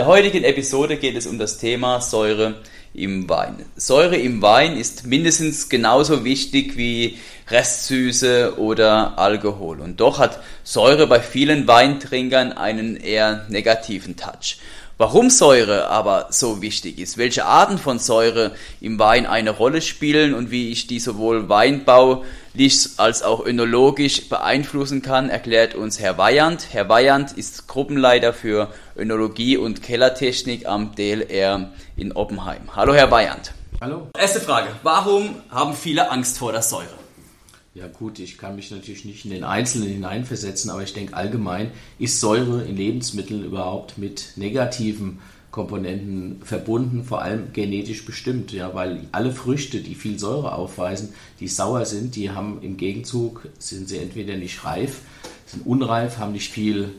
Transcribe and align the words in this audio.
der 0.00 0.06
heutigen 0.06 0.44
Episode 0.44 0.96
geht 0.96 1.14
es 1.14 1.26
um 1.26 1.38
das 1.38 1.58
Thema 1.58 2.00
Säure 2.00 2.54
im 2.94 3.28
Wein. 3.28 3.66
Säure 3.76 4.16
im 4.16 4.40
Wein 4.40 4.78
ist 4.78 5.04
mindestens 5.04 5.68
genauso 5.68 6.24
wichtig 6.24 6.78
wie 6.78 7.18
Restsüße 7.50 8.54
oder 8.56 9.18
Alkohol. 9.18 9.78
Und 9.78 10.00
doch 10.00 10.18
hat 10.18 10.40
Säure 10.64 11.06
bei 11.06 11.20
vielen 11.20 11.68
Weintrinkern 11.68 12.52
einen 12.54 12.96
eher 12.96 13.44
negativen 13.50 14.16
Touch. 14.16 14.56
Warum 14.96 15.28
Säure 15.28 15.88
aber 15.88 16.28
so 16.30 16.62
wichtig 16.62 16.98
ist, 16.98 17.18
welche 17.18 17.44
Arten 17.44 17.76
von 17.76 17.98
Säure 17.98 18.52
im 18.80 18.98
Wein 18.98 19.26
eine 19.26 19.50
Rolle 19.50 19.82
spielen 19.82 20.32
und 20.32 20.50
wie 20.50 20.70
ich 20.70 20.86
die 20.86 20.98
sowohl 20.98 21.50
weinbaulich 22.54 22.88
als 22.96 23.22
auch 23.22 23.44
önologisch 23.44 24.28
beeinflussen 24.28 25.02
kann, 25.02 25.30
erklärt 25.30 25.74
uns 25.74 26.00
Herr 26.00 26.18
Weyand. 26.18 26.68
Herr 26.72 26.88
Weyand 26.88 27.32
ist 27.32 27.68
Gruppenleiter 27.68 28.32
für 28.32 28.72
Önologie 28.96 29.56
und 29.56 29.82
Kellertechnik 29.82 30.66
am 30.66 30.94
DLR 30.94 31.72
in 31.96 32.12
Oppenheim. 32.12 32.74
Hallo 32.74 32.94
Herr 32.94 33.10
Weyand. 33.10 33.52
Hallo. 33.80 34.08
Erste 34.18 34.40
Frage, 34.40 34.68
warum 34.82 35.36
haben 35.50 35.74
viele 35.74 36.10
Angst 36.10 36.38
vor 36.38 36.52
der 36.52 36.62
Säure? 36.62 37.00
Ja 37.72 37.86
gut, 37.86 38.18
ich 38.18 38.36
kann 38.36 38.56
mich 38.56 38.72
natürlich 38.72 39.04
nicht 39.04 39.24
in 39.24 39.30
den 39.30 39.44
Einzelnen 39.44 39.88
hineinversetzen, 39.88 40.70
aber 40.70 40.82
ich 40.82 40.92
denke 40.92 41.14
allgemein 41.14 41.70
ist 42.00 42.20
Säure 42.20 42.64
in 42.64 42.76
Lebensmitteln 42.76 43.44
überhaupt 43.44 43.96
mit 43.96 44.32
negativen 44.34 45.20
Komponenten 45.50 46.40
verbunden, 46.44 47.02
vor 47.02 47.22
allem 47.22 47.52
genetisch 47.52 48.04
bestimmt, 48.04 48.52
ja, 48.52 48.72
weil 48.74 49.08
alle 49.10 49.32
Früchte, 49.32 49.80
die 49.80 49.96
viel 49.96 50.18
Säure 50.18 50.54
aufweisen, 50.54 51.12
die 51.40 51.48
sauer 51.48 51.84
sind, 51.86 52.14
die 52.14 52.30
haben 52.30 52.58
im 52.62 52.76
Gegenzug, 52.76 53.48
sind 53.58 53.88
sie 53.88 53.98
entweder 53.98 54.36
nicht 54.36 54.64
reif, 54.64 55.00
sind 55.46 55.66
unreif, 55.66 56.18
haben 56.18 56.32
nicht 56.32 56.52
viel 56.52 56.90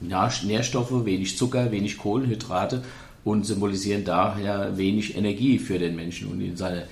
Nährstoffe, 0.00 1.04
wenig 1.04 1.36
Zucker, 1.36 1.70
wenig 1.70 1.98
Kohlenhydrate 1.98 2.82
und 3.24 3.46
symbolisieren 3.46 4.04
daher 4.04 4.76
wenig 4.76 5.16
Energie 5.16 5.58
für 5.58 5.78
den 5.78 5.94
Menschen 5.94 6.28
und 6.28 6.40
in 6.40 6.56
seine 6.56 6.86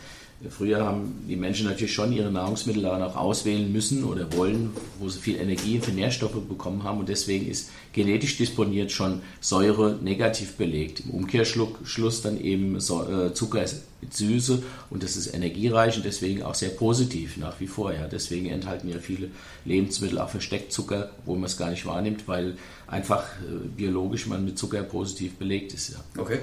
Früher 0.48 0.86
haben 0.86 1.26
die 1.28 1.36
Menschen 1.36 1.66
natürlich 1.66 1.92
schon 1.92 2.14
ihre 2.14 2.32
Nahrungsmittel 2.32 2.82
danach 2.82 3.14
auswählen 3.14 3.70
müssen 3.70 4.04
oder 4.04 4.32
wollen, 4.32 4.70
wo 4.98 5.08
sie 5.10 5.20
viel 5.20 5.36
Energie 5.36 5.80
für 5.80 5.90
Nährstoffe 5.90 6.40
bekommen 6.48 6.82
haben. 6.82 6.98
Und 6.98 7.10
deswegen 7.10 7.46
ist 7.46 7.70
genetisch 7.92 8.38
disponiert 8.38 8.90
schon 8.90 9.20
Säure 9.40 9.98
negativ 10.02 10.54
belegt. 10.56 11.00
Im 11.00 11.10
Umkehrschluss 11.10 12.22
dann 12.22 12.40
eben 12.40 12.76
äh, 12.76 13.34
Zucker 13.34 13.64
Süße 14.08 14.62
und 14.88 15.02
das 15.02 15.16
ist 15.16 15.34
energiereich 15.34 15.96
und 15.96 16.04
deswegen 16.04 16.42
auch 16.42 16.54
sehr 16.54 16.70
positiv 16.70 17.36
nach 17.36 17.60
wie 17.60 17.66
vor. 17.66 17.92
Ja. 17.92 18.06
Deswegen 18.06 18.46
enthalten 18.46 18.88
ja 18.88 18.98
viele 18.98 19.28
Lebensmittel 19.64 20.18
auch 20.18 20.30
versteckt 20.30 20.72
Zucker, 20.72 21.10
wo 21.26 21.34
man 21.34 21.44
es 21.44 21.56
gar 21.56 21.70
nicht 21.70 21.86
wahrnimmt, 21.86 22.26
weil 22.26 22.56
einfach 22.86 23.24
äh, 23.40 23.66
biologisch 23.76 24.26
man 24.26 24.44
mit 24.44 24.58
Zucker 24.58 24.82
positiv 24.82 25.36
belegt 25.36 25.74
ist. 25.74 25.90
Ja. 25.90 25.96
Okay. 26.16 26.38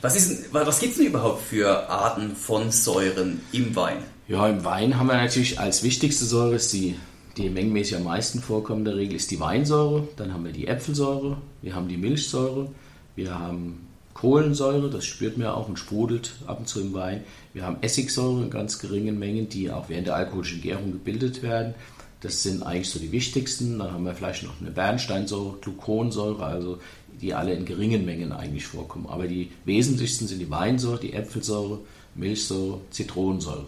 Was, 0.00 0.14
was 0.52 0.80
gibt 0.80 0.92
es 0.92 0.98
denn 0.98 1.06
überhaupt 1.06 1.42
für 1.42 1.88
Arten 1.88 2.34
von 2.34 2.70
Säuren 2.70 3.40
im 3.52 3.74
Wein? 3.76 3.98
Ja, 4.26 4.48
im 4.48 4.64
Wein 4.64 4.98
haben 4.98 5.06
wir 5.06 5.16
natürlich 5.16 5.60
als 5.60 5.82
wichtigste 5.82 6.24
Säure, 6.24 6.54
ist 6.54 6.72
die, 6.72 6.96
die 7.36 7.50
mengenmäßig 7.50 7.96
am 7.96 8.04
meisten 8.04 8.40
vorkommende 8.40 8.96
Regel, 8.96 9.16
ist 9.16 9.30
die 9.30 9.40
Weinsäure. 9.40 10.08
Dann 10.16 10.32
haben 10.32 10.44
wir 10.44 10.52
die 10.52 10.66
Äpfelsäure, 10.66 11.36
wir 11.60 11.74
haben 11.74 11.88
die 11.88 11.98
Milchsäure, 11.98 12.70
wir 13.16 13.38
haben 13.38 13.86
Kohlensäure, 14.14 14.88
das 14.90 15.04
spürt 15.04 15.36
man 15.36 15.48
auch 15.48 15.68
und 15.68 15.78
sprudelt 15.78 16.34
ab 16.46 16.60
und 16.60 16.68
zu 16.68 16.80
im 16.80 16.94
Wein. 16.94 17.24
Wir 17.52 17.64
haben 17.66 17.78
Essigsäure 17.82 18.42
in 18.42 18.50
ganz 18.50 18.78
geringen 18.78 19.18
Mengen, 19.18 19.48
die 19.48 19.70
auch 19.70 19.88
während 19.88 20.06
der 20.06 20.16
alkoholischen 20.16 20.62
Gärung 20.62 20.92
gebildet 20.92 21.42
werden. 21.42 21.74
Das 22.20 22.42
sind 22.42 22.62
eigentlich 22.62 22.88
so 22.88 22.98
die 22.98 23.12
wichtigsten. 23.12 23.78
Dann 23.78 23.92
haben 23.92 24.04
wir 24.04 24.14
vielleicht 24.14 24.44
noch 24.44 24.60
eine 24.60 24.70
Bernsteinsäure, 24.70 25.58
Gluconsäure, 25.60 26.44
also 26.44 26.78
die 27.20 27.34
alle 27.34 27.52
in 27.52 27.64
geringen 27.64 28.04
Mengen 28.04 28.32
eigentlich 28.32 28.66
vorkommen. 28.66 29.06
Aber 29.08 29.26
die 29.26 29.50
wesentlichsten 29.64 30.26
sind 30.26 30.38
die 30.38 30.50
Weinsäure, 30.50 30.98
die 30.98 31.12
Äpfelsäure, 31.12 31.80
Milchsäure, 32.14 32.80
Zitronensäure. 32.90 33.66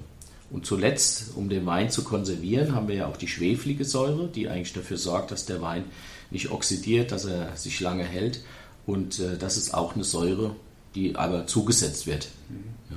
Und 0.50 0.64
zuletzt, 0.64 1.32
um 1.34 1.48
den 1.48 1.66
Wein 1.66 1.90
zu 1.90 2.04
konservieren, 2.04 2.74
haben 2.74 2.88
wir 2.88 2.94
ja 2.94 3.06
auch 3.08 3.16
die 3.16 3.28
schweflige 3.28 3.84
Säure, 3.84 4.28
die 4.28 4.48
eigentlich 4.48 4.72
dafür 4.72 4.96
sorgt, 4.96 5.32
dass 5.32 5.44
der 5.44 5.60
Wein 5.60 5.84
nicht 6.30 6.50
oxidiert, 6.50 7.12
dass 7.12 7.24
er 7.24 7.56
sich 7.56 7.80
lange 7.80 8.04
hält. 8.04 8.40
Und 8.86 9.18
äh, 9.18 9.36
das 9.36 9.56
ist 9.56 9.74
auch 9.74 9.94
eine 9.94 10.04
Säure, 10.04 10.54
die 10.94 11.16
aber 11.16 11.46
zugesetzt 11.46 12.06
wird. 12.06 12.28
Mhm. 12.48 12.64
Ja. 12.90 12.96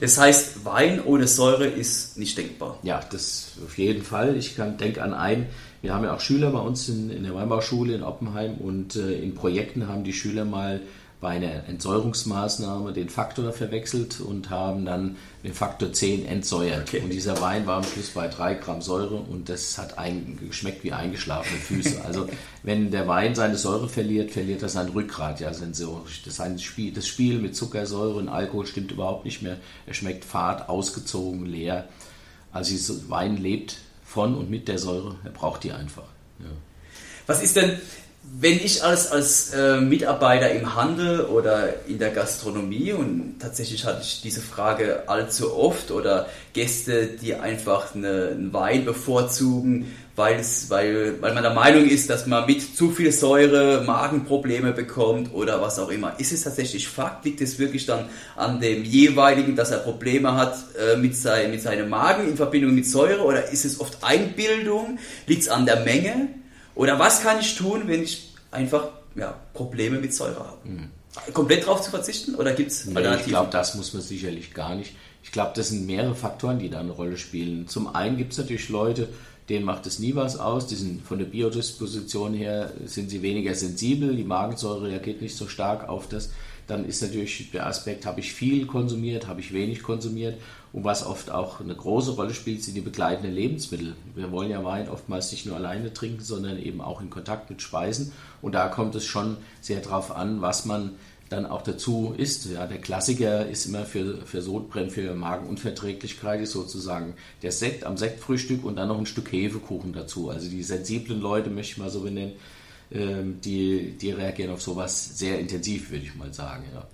Das 0.00 0.18
heißt, 0.18 0.64
Wein 0.64 1.02
ohne 1.04 1.26
Säure 1.26 1.66
ist 1.66 2.18
nicht 2.18 2.36
denkbar. 2.38 2.78
Ja, 2.82 3.00
das 3.10 3.52
auf 3.64 3.78
jeden 3.78 4.02
Fall. 4.02 4.36
Ich 4.36 4.56
denke 4.56 5.02
an 5.02 5.14
einen, 5.14 5.46
wir 5.80 5.94
haben 5.94 6.04
ja 6.04 6.14
auch 6.14 6.20
Schüler 6.20 6.50
bei 6.52 6.60
uns 6.60 6.88
in, 6.88 7.10
in 7.10 7.24
der 7.24 7.34
Weinbauschule 7.34 7.94
in 7.94 8.02
Oppenheim 8.02 8.58
und 8.58 8.96
äh, 8.96 9.18
in 9.20 9.34
Projekten 9.34 9.88
haben 9.88 10.04
die 10.04 10.12
Schüler 10.12 10.44
mal 10.44 10.80
bei 11.22 11.28
einer 11.36 11.68
Entsäuerungsmaßnahme 11.68 12.92
den 12.92 13.08
Faktor 13.08 13.52
verwechselt 13.52 14.20
und 14.20 14.50
haben 14.50 14.84
dann 14.84 15.16
den 15.44 15.54
Faktor 15.54 15.92
10 15.92 16.26
entsäuert. 16.26 16.88
Okay. 16.88 17.00
Und 17.00 17.10
dieser 17.10 17.40
Wein 17.40 17.64
war 17.64 17.76
am 17.76 17.84
Schluss 17.84 18.10
bei 18.10 18.26
3 18.26 18.54
Gramm 18.54 18.82
Säure 18.82 19.14
und 19.14 19.48
das 19.48 19.78
hat 19.78 19.98
ein, 19.98 20.36
geschmeckt 20.48 20.82
wie 20.82 20.92
eingeschlafene 20.92 21.58
Füße. 21.58 22.02
Also 22.04 22.28
wenn 22.64 22.90
der 22.90 23.06
Wein 23.06 23.36
seine 23.36 23.56
Säure 23.56 23.88
verliert, 23.88 24.32
verliert 24.32 24.62
er 24.62 24.68
sein 24.68 24.88
Rückgrat 24.88 25.38
ja 25.38 25.54
sensorisch. 25.54 26.22
Das, 26.24 26.42
Spiel, 26.60 26.92
das 26.92 27.06
Spiel 27.06 27.38
mit 27.38 27.54
Zuckersäure 27.54 28.16
und 28.18 28.28
Alkohol 28.28 28.66
stimmt 28.66 28.90
überhaupt 28.90 29.24
nicht 29.24 29.42
mehr. 29.42 29.58
Er 29.86 29.94
schmeckt 29.94 30.24
fad, 30.24 30.68
ausgezogen, 30.68 31.46
leer. 31.46 31.88
Also 32.50 32.72
dieser 32.72 33.08
Wein 33.08 33.36
lebt 33.36 33.78
von 34.04 34.34
und 34.34 34.50
mit 34.50 34.66
der 34.66 34.78
Säure, 34.78 35.14
er 35.22 35.30
braucht 35.30 35.62
die 35.62 35.70
einfach. 35.70 36.08
Ja. 36.40 36.50
Was 37.28 37.42
ist 37.44 37.54
denn, 37.54 37.78
wenn 38.24 38.54
ich 38.54 38.84
als, 38.84 39.10
als 39.10 39.52
äh, 39.52 39.80
Mitarbeiter 39.80 40.50
im 40.52 40.74
Handel 40.74 41.26
oder 41.26 41.86
in 41.86 41.98
der 41.98 42.10
Gastronomie 42.10 42.92
und 42.92 43.36
tatsächlich 43.40 43.84
hatte 43.84 44.00
ich 44.02 44.20
diese 44.22 44.40
Frage 44.40 45.08
allzu 45.08 45.54
oft 45.56 45.90
oder 45.90 46.26
Gäste, 46.52 47.06
die 47.06 47.34
einfach 47.34 47.94
eine, 47.94 48.30
einen 48.32 48.52
Wein 48.52 48.84
bevorzugen, 48.84 49.92
weil, 50.14 50.40
es, 50.40 50.70
weil, 50.70 51.20
weil 51.20 51.34
man 51.34 51.42
der 51.42 51.54
Meinung 51.54 51.88
ist, 51.88 52.10
dass 52.10 52.26
man 52.26 52.46
mit 52.46 52.76
zu 52.76 52.90
viel 52.90 53.10
Säure 53.12 53.82
Magenprobleme 53.84 54.72
bekommt 54.72 55.32
oder 55.34 55.60
was 55.60 55.78
auch 55.78 55.88
immer. 55.88 56.14
Ist 56.18 56.32
es 56.32 56.42
tatsächlich 56.42 56.86
Fakt? 56.86 57.24
Liegt 57.24 57.40
es 57.40 57.58
wirklich 57.58 57.86
dann 57.86 58.06
an 58.36 58.60
dem 58.60 58.84
jeweiligen, 58.84 59.56
dass 59.56 59.70
er 59.70 59.78
Probleme 59.78 60.34
hat 60.34 60.56
äh, 60.78 60.96
mit, 60.96 61.16
sein, 61.16 61.50
mit 61.50 61.62
seinem 61.62 61.88
Magen 61.88 62.28
in 62.28 62.36
Verbindung 62.36 62.74
mit 62.74 62.86
Säure 62.86 63.22
oder 63.22 63.50
ist 63.50 63.64
es 63.64 63.80
oft 63.80 63.98
Einbildung? 64.02 64.98
Liegt 65.26 65.42
es 65.42 65.48
an 65.48 65.66
der 65.66 65.80
Menge? 65.80 66.28
Oder 66.74 66.98
was 66.98 67.22
kann 67.22 67.40
ich 67.40 67.56
tun, 67.56 67.82
wenn 67.86 68.02
ich 68.02 68.32
einfach 68.50 68.88
ja, 69.14 69.34
Probleme 69.52 69.98
mit 69.98 70.14
Säure 70.14 70.38
habe? 70.38 70.58
Mhm. 70.64 70.90
Komplett 71.34 71.64
darauf 71.64 71.82
zu 71.82 71.90
verzichten 71.90 72.34
oder 72.34 72.52
gibt 72.52 72.70
es 72.70 72.86
nee, 72.86 72.96
Alternativen? 72.96 73.26
Ich 73.26 73.32
glaube, 73.32 73.50
das 73.50 73.74
muss 73.74 73.92
man 73.92 74.02
sicherlich 74.02 74.54
gar 74.54 74.74
nicht. 74.74 74.94
Ich 75.22 75.30
glaube, 75.30 75.52
das 75.54 75.68
sind 75.68 75.86
mehrere 75.86 76.14
Faktoren, 76.14 76.58
die 76.58 76.70
da 76.70 76.80
eine 76.80 76.92
Rolle 76.92 77.18
spielen. 77.18 77.68
Zum 77.68 77.94
einen 77.94 78.16
gibt 78.16 78.32
es 78.32 78.38
natürlich 78.38 78.70
Leute, 78.70 79.08
denen 79.48 79.64
macht 79.64 79.86
es 79.86 79.98
nie 79.98 80.14
was 80.14 80.38
aus. 80.38 80.66
Die 80.66 80.74
sind 80.74 81.06
von 81.06 81.18
der 81.18 81.26
Biodisposition 81.26 82.32
her 82.32 82.72
sind 82.86 83.10
sie 83.10 83.22
weniger 83.22 83.54
sensibel. 83.54 84.16
Die 84.16 84.24
Magensäure 84.24 84.88
reagiert 84.88 85.20
nicht 85.20 85.36
so 85.36 85.48
stark 85.48 85.88
auf 85.88 86.08
das. 86.08 86.30
Dann 86.72 86.86
ist 86.86 87.02
natürlich 87.02 87.50
der 87.50 87.66
Aspekt, 87.66 88.06
habe 88.06 88.20
ich 88.20 88.32
viel 88.32 88.64
konsumiert, 88.64 89.26
habe 89.26 89.40
ich 89.40 89.52
wenig 89.52 89.82
konsumiert. 89.82 90.40
Und 90.72 90.84
was 90.84 91.04
oft 91.04 91.30
auch 91.30 91.60
eine 91.60 91.74
große 91.74 92.12
Rolle 92.12 92.32
spielt, 92.32 92.62
sind 92.62 92.74
die 92.74 92.80
begleitenden 92.80 93.34
Lebensmittel. 93.34 93.94
Wir 94.14 94.32
wollen 94.32 94.50
ja 94.50 94.64
Wein 94.64 94.88
oftmals 94.88 95.30
nicht 95.32 95.44
nur 95.44 95.56
alleine 95.56 95.92
trinken, 95.92 96.24
sondern 96.24 96.58
eben 96.58 96.80
auch 96.80 97.02
in 97.02 97.10
Kontakt 97.10 97.50
mit 97.50 97.60
Speisen. 97.60 98.12
Und 98.40 98.54
da 98.54 98.68
kommt 98.68 98.94
es 98.94 99.04
schon 99.04 99.36
sehr 99.60 99.80
darauf 99.80 100.16
an, 100.16 100.40
was 100.40 100.64
man 100.64 100.92
dann 101.28 101.44
auch 101.44 101.60
dazu 101.60 102.14
isst. 102.16 102.50
Ja, 102.50 102.66
der 102.66 102.78
Klassiker 102.78 103.46
ist 103.46 103.66
immer 103.66 103.84
für, 103.84 104.24
für 104.24 104.40
Sodbrennen, 104.40 104.88
für 104.88 105.14
Magenunverträglichkeit, 105.14 106.40
ist 106.40 106.52
sozusagen 106.52 107.16
der 107.42 107.52
Sekt 107.52 107.84
am 107.84 107.98
Sektfrühstück 107.98 108.64
und 108.64 108.76
dann 108.76 108.88
noch 108.88 108.98
ein 108.98 109.04
Stück 109.04 109.30
Hefekuchen 109.30 109.92
dazu. 109.92 110.30
Also 110.30 110.48
die 110.48 110.62
sensiblen 110.62 111.20
Leute, 111.20 111.50
möchte 111.50 111.72
ich 111.72 111.78
mal 111.78 111.90
so 111.90 112.00
benennen, 112.00 112.32
die, 112.92 113.94
die 114.00 114.10
reagieren 114.10 114.52
auf 114.52 114.62
sowas 114.62 115.18
sehr 115.18 115.38
intensiv, 115.38 115.90
würde 115.90 116.04
ich 116.04 116.14
mal 116.14 116.32
sagen. 116.32 116.64
Ja. 116.74 116.86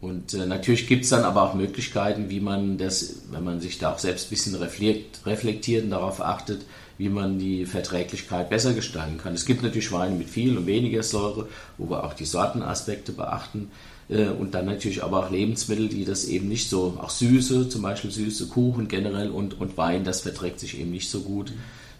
Und 0.00 0.34
äh, 0.34 0.46
natürlich 0.46 0.86
gibt 0.86 1.04
es 1.04 1.10
dann 1.10 1.24
aber 1.24 1.42
auch 1.42 1.54
Möglichkeiten, 1.54 2.28
wie 2.28 2.40
man 2.40 2.78
das, 2.78 3.22
wenn 3.30 3.44
man 3.44 3.60
sich 3.60 3.78
da 3.78 3.92
auch 3.92 3.98
selbst 3.98 4.26
ein 4.26 4.30
bisschen 4.30 4.54
reflektiert 4.54 5.84
und 5.84 5.90
darauf 5.90 6.20
achtet, 6.20 6.62
wie 6.98 7.08
man 7.08 7.38
die 7.38 7.66
Verträglichkeit 7.66 8.48
besser 8.50 8.72
gestalten 8.72 9.18
kann. 9.18 9.34
Es 9.34 9.46
gibt 9.46 9.62
natürlich 9.62 9.92
Weine 9.92 10.14
mit 10.14 10.30
viel 10.30 10.56
und 10.56 10.66
weniger 10.66 11.02
Säure, 11.02 11.48
wo 11.78 11.90
wir 11.90 12.04
auch 12.04 12.14
die 12.14 12.24
Sortenaspekte 12.24 13.12
beachten. 13.12 13.70
Äh, 14.08 14.28
und 14.28 14.54
dann 14.54 14.66
natürlich 14.66 15.02
aber 15.02 15.26
auch 15.26 15.30
Lebensmittel, 15.30 15.88
die 15.88 16.04
das 16.04 16.26
eben 16.26 16.48
nicht 16.48 16.68
so, 16.68 16.98
auch 17.00 17.10
Süße, 17.10 17.68
zum 17.68 17.82
Beispiel 17.82 18.10
süße 18.10 18.48
Kuchen 18.48 18.88
generell 18.88 19.30
und, 19.30 19.60
und 19.60 19.76
Wein, 19.76 20.04
das 20.04 20.20
verträgt 20.20 20.60
sich 20.60 20.78
eben 20.78 20.90
nicht 20.90 21.10
so 21.10 21.20
gut. 21.20 21.52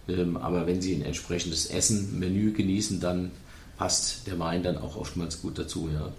Ähm, 0.08 0.36
aber 0.36 0.66
wenn 0.66 0.80
Sie 0.80 0.94
ein 0.94 1.02
entsprechendes 1.02 1.66
Essen, 1.66 2.18
Menü 2.18 2.52
genießen, 2.52 3.00
dann 3.00 3.32
passt 3.76 4.26
der 4.26 4.38
Wein 4.38 4.62
dann 4.62 4.78
auch 4.78 4.96
oftmals 4.96 5.42
gut 5.42 5.58
dazu. 5.58 5.90
Ja. 5.92 6.10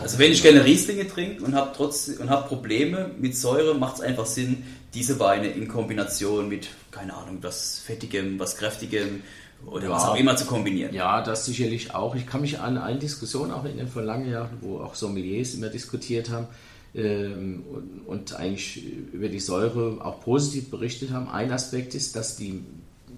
Also 0.00 0.18
wenn 0.18 0.32
ich 0.32 0.42
gerne 0.42 0.64
Rieslinge 0.64 1.06
trinke 1.06 1.44
und 1.44 1.54
habe 1.54 1.78
habe 1.78 2.48
Probleme 2.48 3.10
mit 3.18 3.36
Säure, 3.36 3.74
macht 3.74 3.96
es 3.96 4.00
einfach 4.00 4.26
Sinn, 4.26 4.62
diese 4.94 5.18
Weine 5.18 5.48
in 5.48 5.68
Kombination 5.68 6.48
mit, 6.48 6.68
keine 6.90 7.14
Ahnung, 7.14 7.38
was 7.42 7.78
Fettigem, 7.78 8.38
was 8.38 8.56
Kräftigem 8.56 9.22
oder 9.66 9.84
ja, 9.84 9.90
was 9.90 10.04
auch 10.04 10.16
immer 10.16 10.36
zu 10.36 10.46
kombinieren. 10.46 10.94
Ja, 10.94 11.22
das 11.22 11.44
sicherlich 11.46 11.94
auch. 11.94 12.14
Ich 12.14 12.26
kann 12.26 12.40
mich 12.40 12.58
an 12.58 12.78
eine 12.78 12.98
Diskussion 12.98 13.50
auch 13.50 13.64
erinnern 13.64 13.88
von 13.88 14.04
langen 14.04 14.30
Jahren, 14.30 14.58
wo 14.60 14.78
auch 14.78 14.94
Sommeliers 14.94 15.54
immer 15.54 15.68
diskutiert 15.68 16.30
haben 16.30 16.48
ähm, 16.94 17.64
und, 17.72 18.06
und, 18.06 18.34
eigentlich 18.34 18.82
über 19.12 19.28
die 19.28 19.40
Säure 19.40 20.04
auch 20.04 20.20
positiv 20.20 20.70
berichtet 20.70 21.10
haben. 21.10 21.28
Ein 21.28 21.52
Aspekt 21.52 21.94
ist, 21.94 22.16
dass 22.16 22.36
die, 22.36 22.64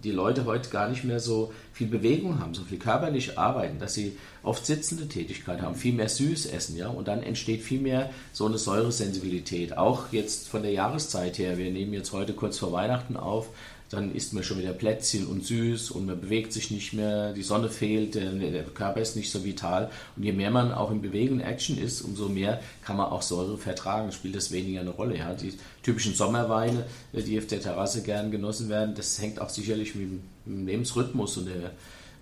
die 0.05 0.13
Leute 0.13 0.45
heute 0.45 0.71
gar 0.71 0.89
nicht 0.89 1.05
mehr 1.05 1.19
so 1.19 1.53
viel 1.73 1.87
Bewegung 1.87 2.41
haben, 2.41 2.55
so 2.55 2.63
viel 2.63 2.79
körperlich 2.79 3.39
arbeiten, 3.39 3.79
dass 3.79 3.95
sie 3.95 4.17
oft 4.43 4.65
sitzende 4.67 5.09
Tätigkeit 5.09 5.63
haben, 5.63 5.75
viel 5.75 5.95
mehr 5.95 6.09
süß 6.09 6.47
essen, 6.47 6.77
ja, 6.77 6.89
und 6.89 7.09
dann 7.09 7.23
entsteht 7.23 7.63
viel 7.63 7.81
mehr 7.81 8.11
so 8.33 8.47
eine 8.47 8.59
Säuresensibilität. 8.59 9.77
Auch 9.77 10.13
jetzt 10.13 10.49
von 10.49 10.63
der 10.63 10.73
Jahreszeit 10.73 11.39
her, 11.39 11.59
wir 11.59 11.71
nehmen 11.71 11.95
jetzt 11.95 12.13
heute 12.13 12.35
kurz 12.35 12.59
vor 12.59 12.73
Weihnachten 12.73 13.17
auf, 13.17 13.49
dann 13.95 14.15
isst 14.15 14.33
man 14.35 14.43
schon 14.43 14.59
wieder 14.59 14.73
Plätzchen 14.73 15.27
und 15.27 15.45
süß 15.45 15.91
und 15.91 16.07
man 16.07 16.21
bewegt 16.21 16.53
sich 16.53 16.71
nicht 16.71 16.93
mehr, 16.93 17.33
die 17.33 17.43
Sonne 17.43 17.69
fehlt, 17.69 18.15
der, 18.15 18.65
Körper 18.75 19.01
ist 19.01 19.17
nicht 19.17 19.31
so 19.31 19.45
vital. 19.45 19.91
Und 20.17 20.23
je 20.23 20.33
mehr 20.33 20.51
man 20.51 20.73
auch 20.73 20.91
in 20.91 21.01
Bewegung, 21.01 21.41
Action 21.41 21.79
ist, 21.79 22.03
umso 22.03 22.29
mehr 22.29 22.61
kann 22.85 22.97
man 22.97 23.07
auch 23.07 23.23
Säure 23.23 23.59
vertragen, 23.59 24.13
spielt 24.13 24.37
das 24.37 24.53
weniger 24.53 24.81
eine 24.81 24.91
Rolle. 24.91 25.19
Ja? 25.19 25.35
Die 25.35 25.55
typischen 25.83 26.15
Sommerweine, 26.15 26.85
äh, 27.13 27.23
die 27.23 27.39
auf 27.39 27.47
der 27.47 27.61
Terrasse 27.61 28.03
gern 28.03 28.31
genossen 28.31 28.69
werden, 28.69 28.95
das 28.95 29.21
hängt 29.21 29.41
auch 29.41 29.51
sicherlich 29.51 29.95
mit 29.95 30.09
dem 30.47 30.67
Lebensrhythmus 30.67 31.37
und, 31.39 31.47
der, 31.47 31.71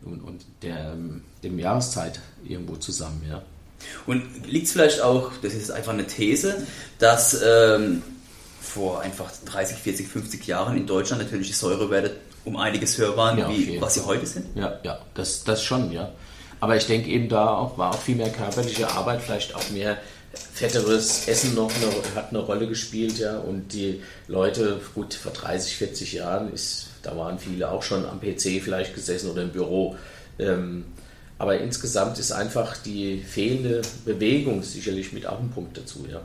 und, 0.05 0.21
und 0.21 0.45
der, 0.63 0.97
dem 1.43 1.59
Jahreszeit 1.59 2.21
irgendwo 2.45 2.77
zusammen. 2.77 3.23
Ja? 3.29 3.43
Und 4.07 4.47
liegt 4.47 4.67
es 4.67 4.73
vielleicht 4.73 5.01
auch, 5.01 5.33
das 5.43 5.55
ist 5.55 5.71
einfach 5.71 5.93
eine 5.93 6.07
These, 6.07 6.67
dass 6.99 7.41
ähm, 7.45 8.03
vor 8.63 9.01
einfach 9.01 9.31
30, 9.45 9.77
40, 9.77 10.09
50 10.09 10.47
Jahren 10.47 10.77
in 10.77 10.87
Deutschland 10.87 11.23
natürlich 11.23 11.49
die 11.49 11.55
Säurewerte 11.55 12.17
um 12.45 12.57
einiges 12.57 12.99
höher 12.99 13.17
waren, 13.17 13.39
ja, 13.39 13.49
wie 13.49 13.81
was 13.81 13.95
sie 13.95 14.05
heute 14.05 14.27
sind? 14.27 14.47
Ja, 14.57 14.79
ja, 14.83 14.99
das, 15.15 15.45
das 15.45 15.63
schon, 15.63 15.93
ja. 15.93 16.13
Aber 16.61 16.77
ich 16.77 16.87
denke 16.87 17.11
eben 17.11 17.29
da 17.29 17.57
auch, 17.57 17.77
war 17.79 17.91
auch 17.91 17.99
viel 17.99 18.17
mehr 18.17 18.31
körperliche 18.31 18.89
Arbeit, 18.89 19.21
vielleicht 19.21 19.55
auch 19.55 19.71
mehr 19.71 19.99
fetteres 20.55 21.29
Essen 21.29 21.55
noch 21.55 21.71
eine, 21.75 21.93
hat 22.15 22.31
eine 22.31 22.39
Rolle 22.39 22.69
gespielt, 22.69 23.19
ja. 23.19 23.39
Und 23.39 23.73
die 23.73 24.03
Leute, 24.29 24.81
gut, 24.95 25.15
vor 25.15 25.33
30, 25.33 25.77
40 25.77 26.13
Jahren 26.15 26.53
ist, 26.53 26.89
da 27.03 27.17
waren 27.17 27.39
viele 27.39 27.71
auch 27.71 27.83
schon 27.83 28.07
am 28.07 28.21
PC 28.21 28.63
vielleicht 28.63 28.95
gesessen 28.95 29.31
oder 29.31 29.43
im 29.43 29.51
Büro. 29.51 29.97
Ähm, 30.39 30.85
aber 31.39 31.59
insgesamt 31.59 32.19
ist 32.19 32.31
einfach 32.31 32.77
die 32.77 33.19
fehlende 33.19 33.83
Bewegung 34.05 34.63
sicherlich 34.63 35.13
mit 35.13 35.27
auch 35.27 35.41
ein 35.41 35.51
Punkt 35.51 35.77
dazu, 35.77 36.07
ja. 36.11 36.21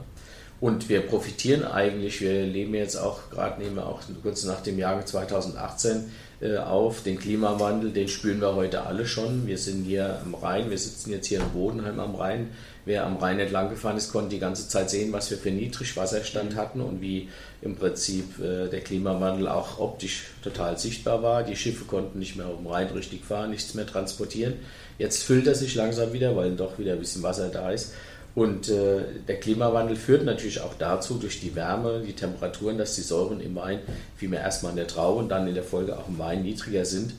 Und 0.60 0.90
wir 0.90 1.02
profitieren 1.02 1.64
eigentlich, 1.64 2.20
wir 2.20 2.46
leben 2.46 2.74
jetzt 2.74 2.96
auch, 2.96 3.30
gerade 3.30 3.62
nehmen 3.62 3.76
wir 3.76 3.86
auch 3.86 4.02
kurz 4.24 4.44
nach 4.44 4.62
dem 4.62 4.80
Jahr 4.80 5.06
2018 5.06 6.06
äh, 6.42 6.58
auf, 6.58 7.04
den 7.04 7.20
Klimawandel, 7.20 7.92
den 7.92 8.08
spüren 8.08 8.42
wir 8.42 8.56
heute 8.56 8.84
alle 8.84 9.06
schon. 9.06 9.46
Wir 9.46 9.60
sind 9.60 9.84
hier 9.84 10.20
am 10.26 10.34
Rhein, 10.34 10.72
wir 10.72 10.78
sitzen 10.78 11.12
jetzt 11.12 11.28
hier 11.28 11.42
in 11.42 11.50
Bodenheim 11.50 12.00
am 12.00 12.16
Rhein. 12.16 12.50
Wer 12.86 13.06
am 13.06 13.18
Rhein 13.18 13.40
entlang 13.40 13.70
gefahren 13.70 13.98
ist, 13.98 14.12
konnte 14.12 14.30
die 14.30 14.40
ganze 14.40 14.68
Zeit 14.68 14.90
sehen, 14.90 15.12
was 15.12 15.30
wir 15.30 15.38
für 15.38 15.52
Niedrigwasserstand 15.52 16.56
hatten 16.56 16.82
und 16.82 17.02
wie 17.02 17.30
im 17.62 17.76
Prinzip 17.76 18.40
äh, 18.40 18.68
der 18.68 18.82
Klimawandel 18.82 19.48
auch 19.48 19.80
optisch 19.80 20.24
total 20.42 20.78
sichtbar 20.80 21.22
war. 21.22 21.44
Die 21.44 21.56
Schiffe 21.56 21.86
konnten 21.86 22.18
nicht 22.18 22.36
mehr 22.36 22.48
auf 22.48 22.58
dem 22.58 22.68
Rhein 22.68 22.88
richtig 22.88 23.26
fahren, 23.26 23.52
nichts 23.52 23.74
mehr 23.76 23.86
transportieren. 23.86 24.54
Jetzt 24.98 25.24
füllt 25.24 25.46
er 25.46 25.56
sich 25.56 25.76
langsam 25.76 26.14
wieder, 26.14 26.36
weil 26.36 26.56
doch 26.56 26.80
wieder 26.80 26.94
ein 26.94 27.00
bisschen 27.00 27.24
Wasser 27.24 27.50
da 27.50 27.72
ist. 27.72 27.94
Und 28.38 28.70
äh, 28.70 29.02
der 29.28 29.40
Klimawandel 29.40 29.96
führt 29.96 30.24
natürlich 30.24 30.62
auch 30.62 30.76
dazu, 30.76 31.16
durch 31.16 31.40
die 31.40 31.56
Wärme, 31.56 32.04
die 32.06 32.14
Temperaturen, 32.14 32.78
dass 32.78 32.94
die 32.94 33.02
Säuren 33.02 33.42
im 33.42 33.56
Wein, 33.56 33.80
vielmehr 34.16 34.42
erstmal 34.42 34.74
in 34.74 34.76
der 34.76 34.86
Traube 34.86 35.18
und 35.18 35.30
dann 35.30 35.48
in 35.48 35.56
der 35.56 35.64
Folge 35.64 35.98
auch 35.98 36.08
im 36.08 36.20
Wein 36.20 36.44
niedriger 36.44 36.86
sind. 36.86 37.16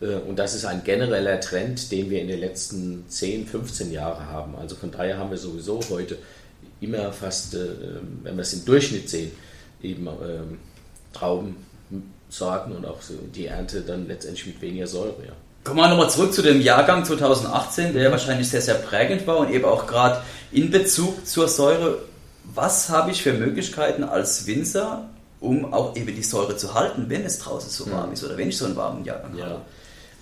Äh, 0.00 0.14
und 0.28 0.38
das 0.38 0.54
ist 0.54 0.66
ein 0.66 0.84
genereller 0.84 1.40
Trend, 1.40 1.90
den 1.90 2.08
wir 2.08 2.20
in 2.20 2.28
den 2.28 2.38
letzten 2.38 3.04
10, 3.08 3.48
15 3.48 3.90
Jahren 3.90 4.26
haben. 4.26 4.54
Also 4.54 4.76
von 4.76 4.92
daher 4.92 5.18
haben 5.18 5.32
wir 5.32 5.38
sowieso 5.38 5.80
heute 5.90 6.18
immer 6.80 7.12
fast, 7.12 7.54
äh, 7.54 7.66
wenn 8.22 8.36
wir 8.36 8.42
es 8.42 8.52
im 8.52 8.64
Durchschnitt 8.64 9.08
sehen, 9.08 9.32
eben 9.82 10.06
ähm, 10.06 10.58
Traubensorten 11.12 12.76
und 12.76 12.86
auch 12.86 13.00
die 13.34 13.46
Ernte 13.46 13.80
dann 13.80 14.06
letztendlich 14.06 14.46
mit 14.46 14.62
weniger 14.62 14.86
Säure. 14.86 15.16
Ja. 15.26 15.32
Kommen 15.62 15.78
wir 15.78 15.88
nochmal 15.88 16.08
zurück 16.08 16.32
zu 16.32 16.40
dem 16.40 16.62
Jahrgang 16.62 17.04
2018, 17.04 17.92
der 17.92 18.10
wahrscheinlich 18.10 18.48
sehr, 18.48 18.62
sehr 18.62 18.76
prägend 18.76 19.26
war 19.26 19.38
und 19.38 19.50
eben 19.50 19.66
auch 19.66 19.86
gerade 19.86 20.22
in 20.52 20.70
Bezug 20.70 21.26
zur 21.26 21.48
Säure. 21.48 21.98
Was 22.54 22.88
habe 22.88 23.10
ich 23.10 23.22
für 23.22 23.34
Möglichkeiten 23.34 24.02
als 24.02 24.46
Winzer, 24.46 25.10
um 25.38 25.72
auch 25.74 25.94
eben 25.96 26.16
die 26.16 26.22
Säure 26.22 26.56
zu 26.56 26.72
halten, 26.72 27.04
wenn 27.08 27.26
es 27.26 27.38
draußen 27.38 27.68
so 27.68 27.92
warm 27.92 28.10
ist 28.12 28.24
oder 28.24 28.38
wenn 28.38 28.48
ich 28.48 28.56
so 28.56 28.64
einen 28.64 28.76
warmen 28.76 29.04
Jahrgang 29.04 29.36
ja. 29.36 29.44
habe? 29.44 29.60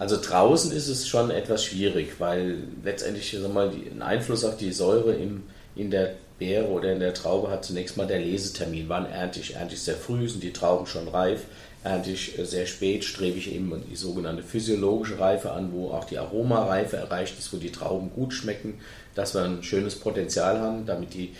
Also 0.00 0.20
draußen 0.20 0.72
ist 0.72 0.88
es 0.88 1.06
schon 1.06 1.30
etwas 1.30 1.64
schwierig, 1.64 2.18
weil 2.18 2.58
letztendlich 2.82 3.36
sag 3.40 3.52
mal, 3.52 3.70
einen 3.70 4.02
Einfluss 4.02 4.44
auf 4.44 4.56
die 4.56 4.72
Säure 4.72 5.14
im, 5.14 5.44
in 5.76 5.92
der 5.92 6.14
Beere 6.40 6.66
oder 6.66 6.92
in 6.92 7.00
der 7.00 7.14
Traube 7.14 7.50
hat 7.50 7.64
zunächst 7.64 7.96
mal 7.96 8.06
der 8.06 8.20
Lesetermin. 8.20 8.88
Wann 8.88 9.06
ernte 9.06 9.38
ich? 9.38 9.54
Ernte 9.54 9.74
ich 9.74 9.82
sehr 9.82 9.96
früh, 9.96 10.28
sind 10.28 10.42
die 10.42 10.52
Trauben 10.52 10.86
schon 10.86 11.06
reif? 11.08 11.42
Ernte 11.84 12.10
ich 12.10 12.38
äh, 12.38 12.44
sehr 12.44 12.66
spät, 12.66 13.04
strebe 13.04 13.38
ich 13.38 13.52
eben 13.52 13.82
die 13.90 13.96
sogenannte 13.96 14.42
physiologische 14.42 15.18
Reife 15.18 15.52
an, 15.52 15.72
wo 15.72 15.90
auch 15.90 16.04
die 16.04 16.18
Aromareife 16.18 16.96
erreicht 16.96 17.38
ist, 17.38 17.52
wo 17.52 17.56
die 17.56 17.72
Trauben 17.72 18.10
gut 18.12 18.34
schmecken, 18.34 18.80
dass 19.14 19.34
wir 19.34 19.42
ein 19.42 19.62
schönes 19.62 19.96
Potenzial 19.96 20.60
haben, 20.60 20.86
damit 20.86 21.14
die, 21.14 21.34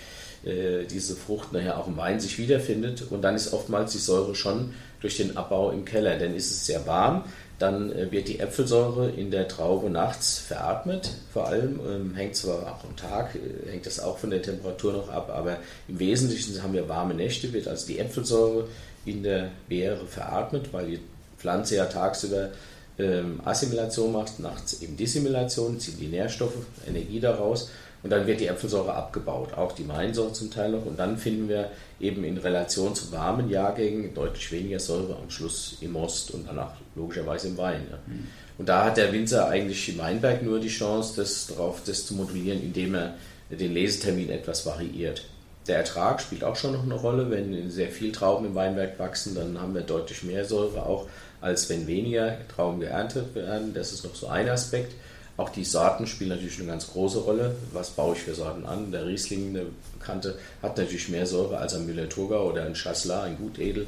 äh, 0.48 0.84
diese 0.84 1.16
Frucht 1.16 1.52
nachher 1.52 1.78
auch 1.78 1.88
im 1.88 1.96
Wein 1.96 2.20
sich 2.20 2.38
wiederfindet. 2.38 3.04
Und 3.10 3.22
dann 3.22 3.34
ist 3.34 3.52
oftmals 3.52 3.92
die 3.92 3.98
Säure 3.98 4.34
schon 4.34 4.74
durch 5.00 5.16
den 5.16 5.36
Abbau 5.36 5.70
im 5.70 5.84
Keller, 5.84 6.18
denn 6.18 6.34
ist 6.34 6.50
es 6.50 6.66
sehr 6.66 6.86
warm, 6.86 7.24
dann 7.58 7.92
äh, 7.92 8.10
wird 8.12 8.28
die 8.28 8.38
Äpfelsäure 8.38 9.10
in 9.10 9.32
der 9.32 9.48
Traube 9.48 9.90
nachts 9.90 10.38
veratmet. 10.38 11.10
Vor 11.32 11.48
allem 11.48 11.80
ähm, 11.88 12.14
hängt 12.14 12.36
zwar 12.36 12.62
auch 12.62 12.84
am 12.84 12.94
Tag, 12.94 13.36
hängt 13.68 13.86
das 13.86 13.98
auch 13.98 14.18
von 14.18 14.30
der 14.30 14.42
Temperatur 14.42 14.92
noch 14.92 15.08
ab, 15.08 15.32
aber 15.34 15.58
im 15.88 15.98
Wesentlichen 15.98 16.62
haben 16.62 16.72
wir 16.72 16.88
warme 16.88 17.14
Nächte, 17.14 17.52
wird 17.52 17.66
also 17.66 17.86
die 17.88 17.98
Äpfelsäure 17.98 18.68
in 19.10 19.22
der 19.22 19.50
Beere 19.68 20.06
veratmet, 20.06 20.72
weil 20.72 20.86
die 20.86 21.00
Pflanze 21.38 21.76
ja 21.76 21.86
tagsüber 21.86 22.50
ähm, 22.98 23.40
Assimilation 23.44 24.12
macht, 24.12 24.40
nachts 24.40 24.82
eben 24.82 24.96
Dissimilation, 24.96 25.78
zieht 25.78 26.00
die 26.00 26.08
Nährstoffe, 26.08 26.56
Energie 26.86 27.20
daraus 27.20 27.70
und 28.02 28.10
dann 28.10 28.26
wird 28.26 28.40
die 28.40 28.46
Äpfelsäure 28.46 28.94
abgebaut, 28.94 29.54
auch 29.54 29.72
die 29.72 29.88
Weinsäure 29.88 30.32
zum 30.32 30.50
Teil 30.50 30.70
noch 30.70 30.84
und 30.84 30.98
dann 30.98 31.16
finden 31.16 31.48
wir 31.48 31.70
eben 32.00 32.24
in 32.24 32.38
Relation 32.38 32.94
zu 32.94 33.10
warmen 33.12 33.50
Jahrgängen 33.50 34.14
deutlich 34.14 34.50
weniger 34.52 34.78
Säure 34.78 35.16
am 35.16 35.30
Schluss 35.30 35.78
im 35.80 35.92
Most 35.92 36.32
und 36.32 36.46
danach 36.46 36.72
logischerweise 36.94 37.48
im 37.48 37.58
Wein. 37.58 37.86
Ja. 37.90 37.98
Mhm. 38.06 38.26
Und 38.58 38.68
da 38.68 38.86
hat 38.86 38.96
der 38.96 39.12
Winzer 39.12 39.48
eigentlich 39.48 39.88
im 39.88 39.98
Weinberg 39.98 40.42
nur 40.42 40.58
die 40.58 40.68
Chance, 40.68 41.14
das, 41.16 41.46
darauf, 41.46 41.82
das 41.84 42.06
zu 42.06 42.14
modulieren, 42.14 42.60
indem 42.60 42.94
er 42.94 43.14
den 43.50 43.72
Lesetermin 43.72 44.30
etwas 44.30 44.66
variiert. 44.66 45.24
Der 45.68 45.76
Ertrag 45.76 46.20
spielt 46.20 46.44
auch 46.44 46.56
schon 46.56 46.72
noch 46.72 46.82
eine 46.82 46.94
Rolle. 46.94 47.30
Wenn 47.30 47.70
sehr 47.70 47.90
viel 47.90 48.10
Trauben 48.10 48.46
im 48.46 48.54
Weinberg 48.54 48.98
wachsen, 48.98 49.34
dann 49.34 49.60
haben 49.60 49.74
wir 49.74 49.82
deutlich 49.82 50.22
mehr 50.22 50.44
Säure 50.44 50.86
auch, 50.86 51.06
als 51.40 51.68
wenn 51.68 51.86
weniger 51.86 52.38
Trauben 52.48 52.80
geerntet 52.80 53.34
werden. 53.34 53.74
Das 53.74 53.92
ist 53.92 54.04
noch 54.04 54.14
so 54.14 54.28
ein 54.28 54.48
Aspekt. 54.48 54.94
Auch 55.36 55.50
die 55.50 55.64
Sorten 55.64 56.06
spielen 56.06 56.30
natürlich 56.30 56.58
eine 56.58 56.68
ganz 56.68 56.88
große 56.88 57.20
Rolle. 57.20 57.54
Was 57.72 57.90
baue 57.90 58.16
ich 58.16 58.22
für 58.22 58.34
Sorten 58.34 58.66
an? 58.66 58.90
Der 58.90 59.06
Riesling, 59.06 59.54
der 59.54 59.66
bekannte, 59.96 60.36
hat 60.62 60.76
natürlich 60.76 61.08
mehr 61.10 61.26
Säure 61.26 61.58
als 61.58 61.74
ein 61.74 61.86
Müller-Thurgau 61.86 62.50
oder 62.50 62.64
ein 62.64 62.74
Chasselas, 62.74 63.24
ein 63.24 63.36
Gutedel. 63.36 63.86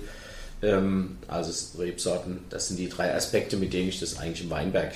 Ähm, 0.63 1.17
also 1.27 1.79
Rebsorten, 1.79 2.41
das 2.51 2.69
sind 2.69 2.77
die 2.77 2.89
drei 2.89 3.15
Aspekte, 3.15 3.57
mit 3.57 3.73
denen 3.73 3.89
ich 3.89 3.99
das 3.99 4.19
eigentlich 4.19 4.45
im 4.45 4.51
Weinberg 4.51 4.93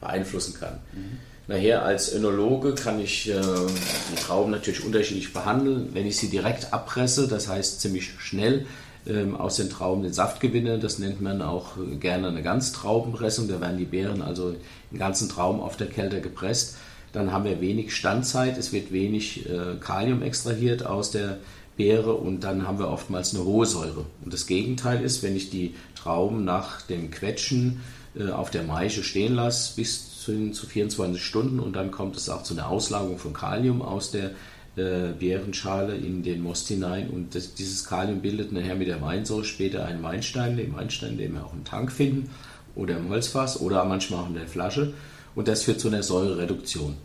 beeinflussen 0.00 0.54
kann. 0.58 0.78
Mhm. 0.92 1.18
Nachher 1.48 1.82
als 1.82 2.14
Önologe 2.14 2.74
kann 2.74 3.00
ich 3.00 3.30
äh, 3.30 3.32
die 3.32 4.22
Trauben 4.22 4.50
natürlich 4.50 4.84
unterschiedlich 4.84 5.32
behandeln. 5.32 5.88
Wenn 5.94 6.06
ich 6.06 6.18
sie 6.18 6.28
direkt 6.28 6.74
abpresse, 6.74 7.26
das 7.26 7.48
heißt 7.48 7.80
ziemlich 7.80 8.10
schnell 8.18 8.66
ähm, 9.06 9.34
aus 9.34 9.56
den 9.56 9.70
Trauben 9.70 10.02
den 10.02 10.12
Saft 10.12 10.40
gewinne, 10.40 10.78
das 10.78 10.98
nennt 10.98 11.22
man 11.22 11.40
auch 11.40 11.78
äh, 11.78 11.96
gerne 11.96 12.28
eine 12.28 12.42
Ganztraubenpressung. 12.42 13.48
Da 13.48 13.62
werden 13.62 13.78
die 13.78 13.86
Beeren 13.86 14.20
also 14.20 14.54
in 14.90 14.98
ganzen 14.98 15.30
Trauben 15.30 15.60
auf 15.60 15.78
der 15.78 15.86
Kälte 15.86 16.20
gepresst. 16.20 16.76
Dann 17.12 17.32
haben 17.32 17.44
wir 17.44 17.62
wenig 17.62 17.96
Standzeit, 17.96 18.58
es 18.58 18.74
wird 18.74 18.92
wenig 18.92 19.48
äh, 19.48 19.76
Kalium 19.80 20.20
extrahiert 20.20 20.84
aus 20.84 21.12
der 21.12 21.38
Beere 21.78 22.12
und 22.12 22.44
dann 22.44 22.68
haben 22.68 22.78
wir 22.78 22.88
oftmals 22.88 23.34
eine 23.34 23.44
hohe 23.44 23.64
Säure. 23.64 24.04
Und 24.22 24.34
das 24.34 24.46
Gegenteil 24.46 25.02
ist, 25.02 25.22
wenn 25.22 25.34
ich 25.34 25.48
die 25.48 25.74
Trauben 25.94 26.44
nach 26.44 26.82
dem 26.82 27.10
Quetschen 27.10 27.80
äh, 28.18 28.30
auf 28.30 28.50
der 28.50 28.64
Maische 28.64 29.02
stehen 29.02 29.34
lasse 29.34 29.76
bis 29.76 30.07
zu, 30.18 30.50
zu 30.50 30.66
24 30.66 31.22
Stunden 31.22 31.60
und 31.60 31.74
dann 31.74 31.90
kommt 31.90 32.16
es 32.16 32.28
auch 32.28 32.42
zu 32.42 32.54
einer 32.54 32.68
Auslagerung 32.68 33.18
von 33.18 33.32
Kalium 33.32 33.82
aus 33.82 34.10
der 34.10 34.30
äh, 34.76 35.12
Beerenschale 35.18 35.96
in 35.96 36.22
den 36.22 36.42
Most 36.42 36.68
hinein 36.68 37.10
und 37.10 37.34
das, 37.34 37.54
dieses 37.54 37.84
Kalium 37.84 38.20
bildet 38.20 38.52
nachher 38.52 38.74
mit 38.74 38.88
der 38.88 39.00
Weinsäure 39.00 39.44
später 39.44 39.84
einen 39.84 40.02
Weinstein, 40.02 40.56
den 40.56 40.74
Weinstein, 40.74 41.18
den 41.18 41.34
wir 41.34 41.44
auch 41.44 41.52
im 41.52 41.64
Tank 41.64 41.92
finden 41.92 42.30
oder 42.74 42.96
im 42.96 43.08
Holzfass 43.08 43.60
oder 43.60 43.84
manchmal 43.84 44.24
auch 44.24 44.28
in 44.28 44.34
der 44.34 44.48
Flasche 44.48 44.94
und 45.34 45.48
das 45.48 45.62
führt 45.62 45.80
zu 45.80 45.88
einer 45.88 46.02
Säurereduktion. 46.02 46.96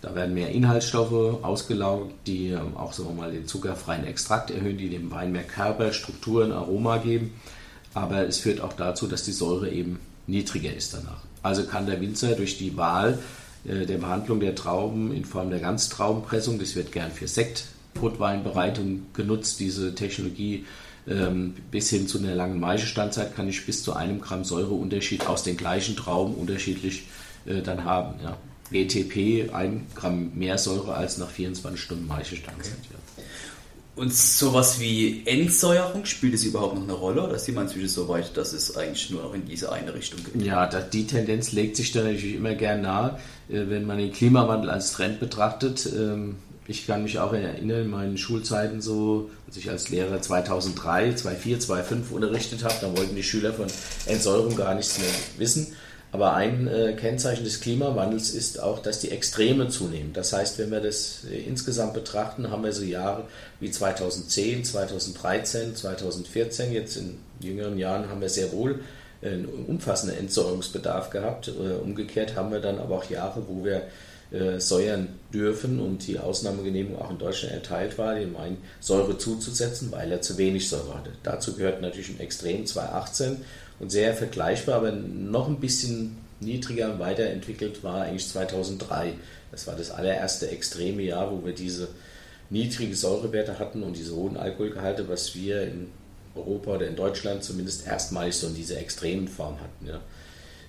Da 0.00 0.16
werden 0.16 0.34
mehr 0.34 0.50
Inhaltsstoffe 0.50 1.44
ausgelaugt, 1.44 2.12
die 2.26 2.48
ähm, 2.48 2.76
auch 2.76 2.92
sagen 2.92 3.10
wir 3.10 3.22
mal, 3.22 3.32
den 3.32 3.46
zuckerfreien 3.46 4.04
Extrakt 4.04 4.50
erhöhen, 4.50 4.76
die 4.76 4.88
dem 4.88 5.10
Wein 5.12 5.30
mehr 5.30 5.44
Körper, 5.44 5.92
Strukturen, 5.92 6.50
Aroma 6.50 6.98
geben. 6.98 7.34
Aber 7.94 8.26
es 8.26 8.38
führt 8.38 8.60
auch 8.60 8.72
dazu, 8.72 9.06
dass 9.06 9.22
die 9.22 9.32
Säure 9.32 9.70
eben 9.70 10.00
niedriger 10.26 10.74
ist 10.74 10.94
danach. 10.94 11.22
Also 11.42 11.64
kann 11.64 11.86
der 11.86 12.00
Winzer 12.00 12.34
durch 12.34 12.58
die 12.58 12.76
Wahl 12.76 13.18
äh, 13.64 13.86
der 13.86 13.98
Behandlung 13.98 14.40
der 14.40 14.54
Trauben 14.54 15.12
in 15.12 15.24
Form 15.24 15.50
der 15.50 15.60
Ganztraubenpressung, 15.60 16.58
das 16.58 16.76
wird 16.76 16.92
gern 16.92 17.10
für 17.10 17.28
Sekt, 17.28 17.64
Rotweinbereitung 18.00 19.06
genutzt, 19.12 19.60
diese 19.60 19.94
Technologie, 19.94 20.64
ähm, 21.06 21.54
bis 21.70 21.90
hin 21.90 22.06
zu 22.06 22.18
einer 22.18 22.34
langen 22.34 22.60
Maischestandzeit 22.60 23.34
kann 23.34 23.48
ich 23.48 23.66
bis 23.66 23.82
zu 23.82 23.94
einem 23.94 24.20
Gramm 24.20 24.44
Säureunterschied 24.44 25.26
aus 25.26 25.42
den 25.42 25.56
gleichen 25.56 25.96
Trauben 25.96 26.34
unterschiedlich 26.34 27.08
äh, 27.44 27.60
dann 27.60 27.84
haben. 27.84 28.14
Ja. 28.22 28.36
BTP, 28.70 29.52
ein 29.52 29.86
Gramm 29.94 30.32
mehr 30.34 30.56
Säure 30.58 30.94
als 30.94 31.18
nach 31.18 31.28
24 31.28 31.80
Stunden 31.80 32.06
Maischestandzeit. 32.06 32.78
Ja. 32.90 33.24
Und 33.94 34.14
sowas 34.14 34.80
wie 34.80 35.22
Entsäuerung, 35.26 36.06
spielt 36.06 36.32
es 36.32 36.44
überhaupt 36.44 36.74
noch 36.74 36.82
eine 36.82 36.94
Rolle 36.94 37.24
oder 37.24 37.34
ist 37.34 37.46
die 37.46 37.52
man 37.52 37.64
inzwischen 37.64 37.88
so 37.88 38.08
weit, 38.08 38.34
dass 38.38 38.54
es 38.54 38.74
eigentlich 38.74 39.10
nur 39.10 39.22
noch 39.22 39.34
in 39.34 39.44
diese 39.44 39.70
eine 39.70 39.92
Richtung 39.92 40.20
geht? 40.24 40.42
Ja, 40.42 40.66
die 40.66 41.06
Tendenz 41.06 41.52
legt 41.52 41.76
sich 41.76 41.92
da 41.92 42.00
natürlich 42.00 42.36
immer 42.36 42.54
gern 42.54 42.80
nahe, 42.80 43.18
äh, 43.50 43.68
wenn 43.68 43.84
man 43.84 43.98
den 43.98 44.10
Klimawandel 44.10 44.70
als 44.70 44.92
Trend 44.92 45.20
betrachtet. 45.20 45.86
Ähm, 45.94 46.36
ich 46.66 46.86
kann 46.86 47.02
mich 47.02 47.18
auch 47.18 47.34
erinnern, 47.34 47.82
in 47.82 47.90
meinen 47.90 48.16
Schulzeiten 48.16 48.80
so, 48.80 49.30
als 49.46 49.58
ich 49.58 49.68
als 49.68 49.90
Lehrer 49.90 50.22
2003, 50.22 51.14
2004, 51.14 51.60
2005 51.60 52.12
unterrichtet 52.12 52.64
habe, 52.64 52.74
da 52.80 52.96
wollten 52.96 53.14
die 53.14 53.22
Schüler 53.22 53.52
von 53.52 53.66
Entsäuerung 54.06 54.56
gar 54.56 54.74
nichts 54.74 54.98
mehr 54.98 55.10
wissen. 55.36 55.66
Aber 56.12 56.34
ein 56.34 56.68
äh, 56.68 56.92
Kennzeichen 56.92 57.42
des 57.42 57.60
Klimawandels 57.60 58.34
ist 58.34 58.60
auch, 58.60 58.80
dass 58.80 59.00
die 59.00 59.10
Extreme 59.10 59.68
zunehmen. 59.68 60.12
Das 60.12 60.34
heißt, 60.34 60.58
wenn 60.58 60.70
wir 60.70 60.80
das 60.80 61.24
äh, 61.30 61.38
insgesamt 61.38 61.94
betrachten, 61.94 62.50
haben 62.50 62.62
wir 62.64 62.72
so 62.72 62.84
Jahre 62.84 63.24
wie 63.60 63.70
2010, 63.70 64.64
2013, 64.64 65.74
2014. 65.74 66.70
Jetzt 66.70 66.96
in 66.98 67.18
jüngeren 67.40 67.78
Jahren 67.78 68.10
haben 68.10 68.20
wir 68.20 68.28
sehr 68.28 68.52
wohl 68.52 68.80
einen 69.22 69.46
umfassenden 69.46 70.18
Entsäuerungsbedarf 70.18 71.08
gehabt. 71.08 71.48
Äh, 71.48 71.82
umgekehrt 71.82 72.36
haben 72.36 72.52
wir 72.52 72.60
dann 72.60 72.78
aber 72.78 72.96
auch 72.96 73.08
Jahre, 73.08 73.44
wo 73.48 73.64
wir 73.64 73.82
äh, 74.32 74.60
säuern 74.60 75.08
dürfen 75.32 75.80
und 75.80 76.06
die 76.06 76.18
Ausnahmegenehmigung 76.18 77.00
auch 77.00 77.10
in 77.10 77.18
Deutschland 77.18 77.54
erteilt 77.54 77.98
war, 77.98 78.14
dem 78.14 78.34
Wein 78.34 78.58
Säure 78.80 79.16
zuzusetzen, 79.16 79.92
weil 79.92 80.10
er 80.10 80.20
zu 80.20 80.36
wenig 80.38 80.68
Säure 80.68 80.94
hatte. 80.94 81.10
Dazu 81.22 81.54
gehört 81.54 81.80
natürlich 81.80 82.10
im 82.10 82.20
Extrem 82.20 82.66
2018 82.66 83.38
und 83.82 83.90
sehr 83.90 84.14
vergleichbar, 84.14 84.76
aber 84.76 84.92
noch 84.92 85.48
ein 85.48 85.58
bisschen 85.58 86.16
niedriger 86.40 86.98
weiterentwickelt 87.00 87.82
war 87.82 88.02
eigentlich 88.02 88.28
2003. 88.28 89.14
Das 89.50 89.66
war 89.66 89.74
das 89.74 89.90
allererste 89.90 90.48
extreme 90.50 91.02
Jahr, 91.02 91.30
wo 91.32 91.44
wir 91.44 91.52
diese 91.52 91.88
niedrigen 92.48 92.94
Säurewerte 92.94 93.58
hatten 93.58 93.82
und 93.82 93.96
diese 93.96 94.14
hohen 94.14 94.36
Alkoholgehalte, 94.36 95.08
was 95.08 95.34
wir 95.34 95.62
in 95.62 95.88
Europa 96.36 96.76
oder 96.76 96.86
in 96.86 96.96
Deutschland 96.96 97.42
zumindest 97.42 97.86
erstmalig 97.86 98.36
so 98.36 98.46
in 98.46 98.54
dieser 98.54 98.78
extremen 98.78 99.26
Form 99.26 99.56
hatten. 99.60 99.88
Ja. 99.88 100.00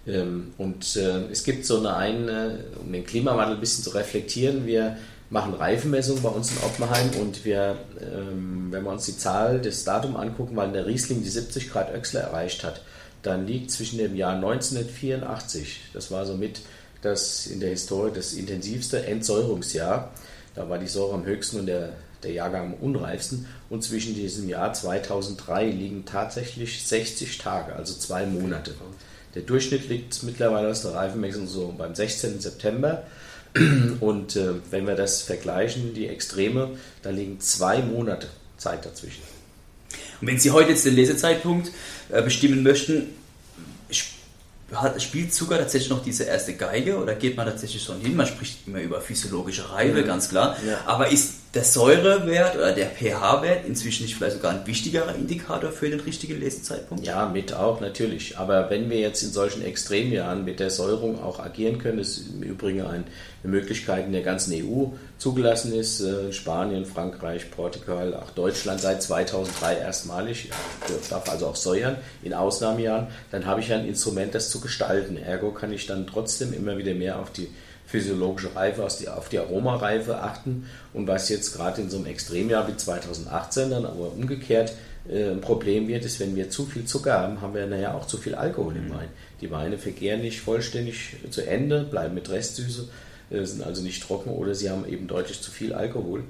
Ähm, 0.07 0.53
und 0.57 0.95
äh, 0.95 1.27
es 1.31 1.43
gibt 1.43 1.65
so 1.65 1.77
eine, 1.77 1.95
eine, 1.95 2.63
um 2.83 2.91
den 2.91 3.05
Klimawandel 3.05 3.55
ein 3.55 3.61
bisschen 3.61 3.83
zu 3.83 3.91
reflektieren, 3.91 4.65
wir 4.65 4.97
machen 5.29 5.53
Reifenmessungen 5.53 6.23
bei 6.23 6.29
uns 6.29 6.51
in 6.51 6.57
Oppenheim 6.63 7.09
und 7.21 7.45
wir, 7.45 7.77
ähm, 8.01 8.67
wenn 8.71 8.83
wir 8.83 8.91
uns 8.91 9.05
die 9.05 9.17
Zahl 9.17 9.61
des 9.61 9.83
Datum 9.83 10.15
angucken, 10.15 10.55
weil 10.55 10.71
der 10.71 10.87
Riesling 10.87 11.23
die 11.23 11.29
70 11.29 11.71
Grad 11.71 11.93
Öxler 11.93 12.21
erreicht 12.21 12.63
hat, 12.63 12.81
dann 13.23 13.47
liegt 13.47 13.71
zwischen 13.71 13.97
dem 13.97 14.15
Jahr 14.15 14.35
1984, 14.35 15.81
das 15.93 16.11
war 16.11 16.25
somit 16.25 16.61
das 17.01 17.47
in 17.47 17.59
der 17.59 17.69
Historie 17.69 18.11
das 18.13 18.33
intensivste 18.33 19.05
Entsäuerungsjahr, 19.05 20.13
da 20.55 20.69
war 20.69 20.77
die 20.77 20.87
Säure 20.87 21.15
am 21.15 21.25
höchsten 21.25 21.59
und 21.59 21.65
der, 21.65 21.93
der 22.21 22.31
Jahrgang 22.31 22.73
am 22.73 22.73
unreifsten, 22.75 23.47
und 23.69 23.83
zwischen 23.83 24.13
diesem 24.13 24.47
Jahr 24.47 24.73
2003 24.73 25.65
liegen 25.65 26.05
tatsächlich 26.05 26.85
60 26.85 27.37
Tage, 27.37 27.73
also 27.75 27.93
zwei 27.93 28.25
Monate. 28.25 28.73
Der 29.35 29.41
Durchschnitt 29.41 29.89
liegt 29.89 30.21
mittlerweile 30.23 30.69
aus 30.69 30.83
der 30.83 30.93
Reifenmessung 30.93 31.47
so 31.47 31.73
beim 31.75 31.95
16. 31.95 32.39
September. 32.39 33.03
Und 33.99 34.35
äh, 34.35 34.53
wenn 34.69 34.85
wir 34.87 34.95
das 34.95 35.21
vergleichen, 35.21 35.93
die 35.93 36.07
Extreme, 36.07 36.71
da 37.01 37.09
liegen 37.09 37.39
zwei 37.39 37.81
Monate 37.81 38.27
Zeit 38.57 38.85
dazwischen. 38.85 39.21
Und 40.23 40.27
wenn 40.27 40.39
Sie 40.39 40.51
heute 40.51 40.69
jetzt 40.69 40.85
den 40.85 40.95
Lesezeitpunkt 40.95 41.69
äh, 42.07 42.21
bestimmen 42.21 42.63
möchten, 42.63 43.07
spielt 44.97 45.33
Zucker 45.33 45.57
tatsächlich 45.57 45.89
noch 45.89 46.01
diese 46.01 46.23
erste 46.23 46.53
Geige 46.53 46.97
oder 46.97 47.13
geht 47.13 47.35
man 47.35 47.45
tatsächlich 47.45 47.83
schon 47.83 47.99
hin? 47.99 48.15
Man 48.15 48.25
spricht 48.25 48.65
immer 48.65 48.79
über 48.79 49.01
physiologische 49.01 49.69
Reife, 49.69 50.01
mhm. 50.01 50.05
ganz 50.05 50.29
klar. 50.29 50.55
Ja. 50.65 50.79
Aber 50.85 51.09
ist 51.09 51.33
der 51.53 51.63
Säurewert 51.63 52.55
oder 52.55 52.71
der 52.71 52.87
pH-Wert 52.87 53.65
inzwischen 53.67 54.03
nicht 54.03 54.15
vielleicht 54.15 54.37
sogar 54.37 54.51
ein 54.51 54.65
wichtigerer 54.65 55.13
Indikator 55.13 55.71
für 55.71 55.87
den 55.87 55.99
richtigen 55.99 56.39
Lesezeitpunkt? 56.39 57.05
Ja, 57.05 57.27
mit 57.27 57.53
auch 57.53 57.79
natürlich. 57.79 58.39
Aber 58.39 58.71
wenn 58.71 58.89
wir 58.89 58.99
jetzt 58.99 59.21
in 59.21 59.31
solchen 59.31 59.63
Extremjahren 59.63 60.45
mit 60.45 60.59
der 60.59 60.71
Säurung 60.71 61.21
auch 61.21 61.39
agieren 61.39 61.77
können, 61.77 61.99
ist 61.99 62.23
im 62.33 62.41
Übrigen 62.41 62.81
eine 62.81 63.03
Möglichkeit 63.43 64.07
in 64.07 64.13
der 64.13 64.23
ganzen 64.23 64.53
EU 64.53 64.87
zugelassen 65.19 65.75
ist. 65.75 66.01
Äh, 66.01 66.33
Spanien, 66.33 66.85
Frankreich, 66.85 67.51
Portugal, 67.51 68.15
auch 68.15 68.31
Deutschland 68.31 68.81
seit 68.81 69.03
2003 69.03 69.77
erstmalig, 69.77 70.49
darf 71.11 71.29
also 71.29 71.47
auch 71.47 71.55
säuern 71.55 71.97
in 72.23 72.33
Ausnahmejahren, 72.33 73.07
dann 73.31 73.45
habe 73.45 73.61
ich 73.61 73.71
ein 73.71 73.87
Instrument, 73.87 74.33
das 74.33 74.49
zu 74.49 74.59
gestalten. 74.59 75.17
Ergo 75.17 75.51
kann 75.51 75.71
ich 75.71 75.85
dann 75.85 76.07
trotzdem 76.07 76.51
immer 76.51 76.79
wieder 76.79 76.95
mehr 76.95 77.19
auf 77.19 77.31
die 77.31 77.49
physiologische 77.93 78.55
Reife, 78.55 78.83
auf 78.83 79.29
die 79.29 79.37
Aromareife 79.37 80.17
achten. 80.17 80.65
Und 80.95 81.07
was 81.07 81.29
jetzt 81.29 81.55
gerade 81.55 81.79
in 81.79 81.91
so 81.91 81.97
einem 81.97 82.07
Extremjahr 82.07 82.67
wie 82.67 82.75
2018 82.75 83.69
dann 83.69 83.85
aber 83.85 84.11
umgekehrt 84.13 84.73
äh, 85.07 85.29
ein 85.29 85.41
Problem 85.41 85.87
wird, 85.87 86.03
ist, 86.03 86.19
wenn 86.19 86.35
wir 86.35 86.49
zu 86.49 86.65
viel 86.65 86.85
Zucker 86.85 87.13
haben, 87.13 87.39
haben 87.41 87.53
wir 87.53 87.67
nachher 87.67 87.93
auch 87.93 88.07
zu 88.07 88.17
viel 88.17 88.33
Alkohol 88.33 88.75
im 88.77 88.87
mhm. 88.87 88.93
Wein. 88.95 89.09
Die 89.41 89.51
Weine 89.51 89.77
vergehren 89.77 90.21
nicht 90.21 90.41
vollständig 90.41 91.17
zu 91.29 91.45
Ende, 91.45 91.83
bleiben 91.83 92.15
mit 92.15 92.31
Restsüße, 92.31 92.87
äh, 93.29 93.45
sind 93.45 93.61
also 93.61 93.83
nicht 93.83 94.01
trocken 94.01 94.31
oder 94.31 94.55
sie 94.55 94.71
haben 94.71 94.87
eben 94.87 95.05
deutlich 95.05 95.41
zu 95.41 95.51
viel 95.51 95.71
Alkohol, 95.73 96.23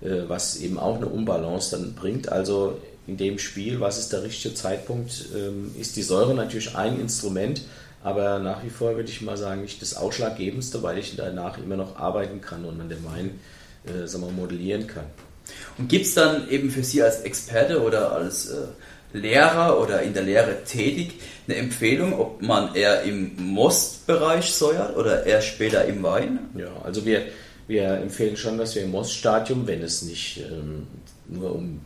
äh, 0.00 0.22
was 0.26 0.56
eben 0.56 0.78
auch 0.78 0.96
eine 0.96 1.06
Unbalance 1.06 1.76
dann 1.76 1.94
bringt. 1.94 2.32
Also 2.32 2.78
in 3.06 3.18
dem 3.18 3.38
Spiel, 3.38 3.78
was 3.80 3.98
ist 3.98 4.14
der 4.14 4.22
richtige 4.22 4.54
Zeitpunkt, 4.54 5.26
ähm, 5.36 5.72
ist 5.78 5.96
die 5.96 6.02
Säure 6.02 6.32
natürlich 6.32 6.76
ein 6.76 6.98
Instrument, 6.98 7.60
aber 8.02 8.38
nach 8.38 8.64
wie 8.64 8.70
vor 8.70 8.96
würde 8.96 9.10
ich 9.10 9.20
mal 9.20 9.36
sagen, 9.36 9.62
nicht 9.62 9.82
das 9.82 9.96
Ausschlaggebendste, 9.96 10.82
weil 10.82 10.98
ich 10.98 11.16
danach 11.16 11.58
immer 11.58 11.76
noch 11.76 11.96
arbeiten 11.96 12.40
kann 12.40 12.64
und 12.64 12.78
man 12.78 12.88
den 12.88 13.04
Wein 13.04 13.40
äh, 13.84 14.06
sagen 14.06 14.24
wir, 14.24 14.32
modellieren 14.32 14.86
kann. 14.86 15.04
Und 15.78 15.88
gibt 15.88 16.06
es 16.06 16.14
dann 16.14 16.48
eben 16.48 16.70
für 16.70 16.84
Sie 16.84 17.02
als 17.02 17.20
Experte 17.20 17.82
oder 17.82 18.12
als 18.12 18.48
äh, 18.50 18.56
Lehrer 19.12 19.80
oder 19.80 20.02
in 20.02 20.14
der 20.14 20.22
Lehre 20.22 20.64
tätig 20.64 21.14
eine 21.46 21.56
Empfehlung, 21.56 22.18
ob 22.18 22.42
man 22.42 22.74
eher 22.74 23.02
im 23.02 23.32
Mostbereich 23.36 24.52
säuert 24.52 24.96
oder 24.96 25.26
eher 25.26 25.42
später 25.42 25.84
im 25.84 26.02
Wein? 26.02 26.38
Ja, 26.56 26.68
also 26.84 27.04
wir, 27.04 27.22
wir 27.66 27.88
empfehlen 27.94 28.36
schon, 28.36 28.56
dass 28.56 28.74
wir 28.76 28.82
im 28.82 28.92
Moststadium, 28.92 29.66
wenn 29.66 29.82
es 29.82 30.02
nicht 30.02 30.38
ähm, 30.38 30.86
nur 31.26 31.54
um 31.56 31.80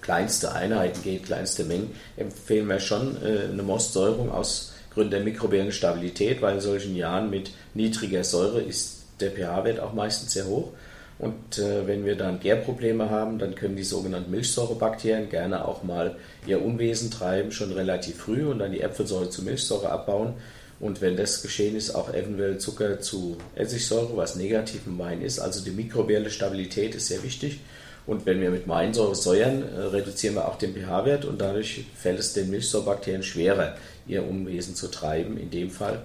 kleinste 0.00 0.52
Einheiten 0.52 1.00
geht, 1.02 1.24
kleinste 1.24 1.64
Mengen, 1.64 1.94
empfehlen 2.16 2.68
wir 2.68 2.80
schon 2.80 3.16
äh, 3.22 3.50
eine 3.52 3.62
Mostsäurung 3.62 4.32
aus 4.32 4.71
Gründe 4.92 5.16
der 5.16 5.24
mikrobiellen 5.24 5.72
Stabilität, 5.72 6.42
weil 6.42 6.54
in 6.54 6.60
solchen 6.60 6.94
Jahren 6.96 7.30
mit 7.30 7.50
niedriger 7.74 8.24
Säure 8.24 8.60
ist 8.60 9.04
der 9.20 9.30
pH-Wert 9.30 9.80
auch 9.80 9.92
meistens 9.92 10.32
sehr 10.32 10.46
hoch. 10.46 10.72
Und 11.18 11.58
äh, 11.58 11.86
wenn 11.86 12.04
wir 12.04 12.16
dann 12.16 12.40
Gärprobleme 12.40 13.08
haben, 13.08 13.38
dann 13.38 13.54
können 13.54 13.76
die 13.76 13.84
sogenannten 13.84 14.30
Milchsäurebakterien 14.30 15.28
gerne 15.28 15.66
auch 15.66 15.84
mal 15.84 16.16
ihr 16.46 16.60
Unwesen 16.60 17.10
treiben, 17.10 17.52
schon 17.52 17.72
relativ 17.72 18.16
früh 18.16 18.44
und 18.44 18.58
dann 18.58 18.72
die 18.72 18.80
Äpfelsäure 18.80 19.30
zu 19.30 19.42
Milchsäure 19.42 19.90
abbauen. 19.90 20.34
Und 20.80 21.00
wenn 21.00 21.16
das 21.16 21.42
geschehen 21.42 21.76
ist, 21.76 21.94
auch 21.94 22.12
eventuell 22.12 22.58
Zucker 22.58 22.98
zu 22.98 23.36
Essigsäure, 23.54 24.16
was 24.16 24.34
negativ 24.34 24.80
im 24.86 24.98
Wein 24.98 25.22
ist. 25.22 25.38
Also 25.38 25.62
die 25.62 25.70
mikrobielle 25.70 26.28
Stabilität 26.28 26.96
ist 26.96 27.06
sehr 27.06 27.22
wichtig. 27.22 27.60
Und 28.06 28.26
wenn 28.26 28.40
wir 28.40 28.50
mit 28.50 28.66
Weinsäure 28.68 29.14
säuern, 29.14 29.62
äh, 29.62 29.80
reduzieren 29.80 30.34
wir 30.34 30.48
auch 30.48 30.58
den 30.58 30.74
pH-Wert 30.74 31.24
und 31.24 31.40
dadurch 31.40 31.84
fällt 31.94 32.18
es 32.18 32.32
den 32.32 32.50
Milchsäurebakterien 32.50 33.22
schwerer, 33.22 33.76
ihr 34.06 34.26
Unwesen 34.26 34.74
zu 34.74 34.88
treiben 34.88 35.38
in 35.38 35.50
dem 35.50 35.70
Fall. 35.70 36.02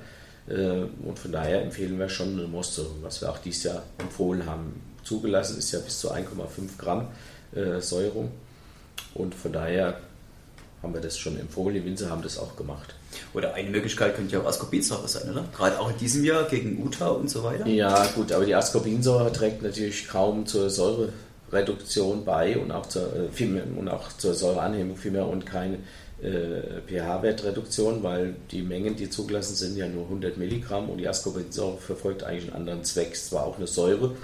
Äh, 0.48 0.84
und 1.06 1.18
von 1.18 1.32
daher 1.32 1.62
empfehlen 1.62 1.98
wir 1.98 2.10
schon 2.10 2.34
eine 2.34 2.48
Mostsäure, 2.48 2.92
was 3.02 3.22
wir 3.22 3.32
auch 3.32 3.40
dieses 3.40 3.64
Jahr 3.64 3.84
empfohlen 3.98 4.46
haben. 4.46 4.82
Zugelassen 5.04 5.58
ist 5.58 5.72
ja 5.72 5.80
bis 5.80 6.00
zu 6.00 6.12
1,5 6.12 6.78
Gramm 6.78 7.08
äh, 7.56 7.82
Säurung. 7.82 8.32
Und 9.14 9.34
von 9.34 9.52
daher 9.52 10.00
haben 10.84 10.94
wir 10.94 11.02
das 11.02 11.18
schon 11.18 11.40
empfohlen. 11.40 11.76
Die 11.76 11.84
Winzer 11.84 12.10
haben 12.10 12.22
das 12.22 12.38
auch 12.38 12.56
gemacht. 12.56 12.94
Oder 13.34 13.56
eine 13.56 13.70
Möglichkeit 13.70 14.16
könnte 14.16 14.36
ja 14.36 14.42
auch 14.42 14.46
Ascorbinsäure 14.46 15.08
sein, 15.08 15.32
oder? 15.32 15.46
Gerade 15.56 15.80
auch 15.80 15.90
in 15.90 15.98
diesem 15.98 16.24
Jahr 16.24 16.44
gegen 16.44 16.84
Uta 16.86 17.08
und 17.08 17.30
so 17.30 17.44
weiter. 17.44 17.66
Ja, 17.66 18.06
gut, 18.16 18.32
aber 18.32 18.46
die 18.46 18.54
Ascorbinsäure 18.54 19.32
trägt 19.32 19.64
natürlich 19.64 20.08
kaum 20.08 20.46
zur 20.46 20.70
Säurereduktion 21.50 22.26
bei 22.26 22.58
und 22.58 22.72
auch 22.72 22.86
zur, 22.86 23.14
äh, 23.16 23.62
und 23.78 23.90
auch 23.90 24.10
zur 24.18 24.34
Säureanhebung 24.34 24.98
vielmehr 24.98 25.28
und 25.28 25.46
keine 25.46 25.78
äh, 26.22 26.82
pH-Wertreduktion, 26.88 28.04
weil 28.04 28.36
die 28.52 28.62
Mengen, 28.62 28.96
die 28.96 29.10
zugelassen 29.10 29.56
sind, 29.56 29.78
ja 29.78 29.88
nur 29.88 30.04
100 30.04 30.38
Milligramm 30.38 30.90
und 30.90 30.98
die 30.98 31.08
Ascorbinsäure 31.08 31.78
verfolgt 31.78 32.24
eigentlich 32.24 32.46
einen 32.46 32.62
anderen 32.62 32.84
Zweck. 32.84 33.14
Es 33.14 33.32
war 33.32 33.46
auch 33.46 33.58
eine 33.58 33.68
Säure, 33.68 34.16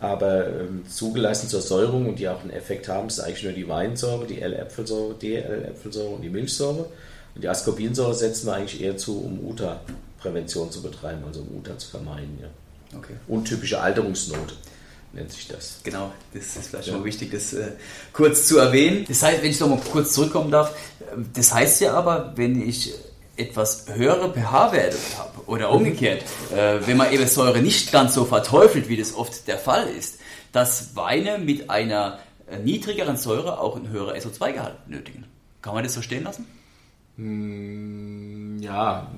aber 0.00 0.46
ähm, 0.46 0.84
zugelassen 0.88 1.48
zur 1.48 1.60
Säurung 1.60 2.08
und 2.08 2.18
die 2.18 2.28
auch 2.28 2.40
einen 2.42 2.50
Effekt 2.50 2.88
haben, 2.88 3.08
ist 3.08 3.20
eigentlich 3.20 3.44
nur 3.44 3.52
die 3.52 3.68
Weinsäure, 3.68 4.26
die 4.26 4.40
L-Äpfelsäure, 4.40 5.14
DL-Äpfelsäure 5.14 6.10
und 6.10 6.22
die 6.22 6.30
Milchsäure. 6.30 6.86
Und 7.34 7.42
die 7.42 7.48
Ascorbinsäure 7.48 8.14
setzen 8.14 8.46
wir 8.46 8.54
eigentlich 8.54 8.80
eher 8.80 8.96
zu, 8.96 9.18
um 9.18 9.44
UTA-Prävention 9.48 10.70
zu 10.70 10.82
betreiben, 10.82 11.22
also 11.26 11.40
um 11.40 11.58
UTA 11.58 11.76
zu 11.78 11.88
vermeiden. 11.88 12.38
Ja. 12.40 12.48
Okay. 12.96 13.14
Untypische 13.26 13.80
Alterungsnote 13.80 14.54
nennt 15.12 15.32
sich 15.32 15.48
das. 15.48 15.80
Genau, 15.84 16.12
das 16.32 16.56
ist 16.56 16.68
vielleicht 16.68 16.88
ja. 16.88 16.96
mal 16.96 17.04
wichtig, 17.04 17.30
das 17.30 17.52
äh, 17.52 17.72
kurz 18.12 18.46
zu 18.46 18.58
erwähnen. 18.58 19.04
Das 19.08 19.22
heißt, 19.22 19.42
wenn 19.42 19.50
ich 19.50 19.60
noch 19.60 19.68
mal 19.68 19.80
kurz 19.92 20.12
zurückkommen 20.12 20.50
darf, 20.50 20.74
ähm, 21.12 21.30
das 21.34 21.52
heißt 21.52 21.80
ja 21.80 21.94
aber, 21.94 22.32
wenn 22.36 22.66
ich 22.66 22.94
etwas 23.36 23.86
höhere 23.88 24.32
pH-Werte 24.32 24.98
habe 25.16 25.46
oder 25.46 25.70
umgekehrt, 25.70 26.22
äh, 26.52 26.80
wenn 26.86 26.96
man 26.96 27.12
eben 27.12 27.26
Säure 27.26 27.60
nicht 27.60 27.92
ganz 27.92 28.14
so 28.14 28.24
verteufelt, 28.24 28.88
wie 28.88 28.96
das 28.96 29.14
oft 29.14 29.46
der 29.46 29.58
Fall 29.58 29.88
ist, 29.88 30.18
dass 30.52 30.96
Weine 30.96 31.38
mit 31.38 31.70
einer 31.70 32.18
äh, 32.50 32.58
niedrigeren 32.58 33.16
Säure 33.16 33.60
auch 33.60 33.76
ein 33.76 33.88
höherer 33.90 34.14
SO2-Gehalt 34.14 34.86
benötigen. 34.86 35.24
Kann 35.62 35.74
man 35.74 35.84
das 35.84 35.94
so 35.94 36.02
stehen 36.02 36.24
lassen? 36.24 36.46
Hm, 37.16 38.58
ja, 38.60 39.10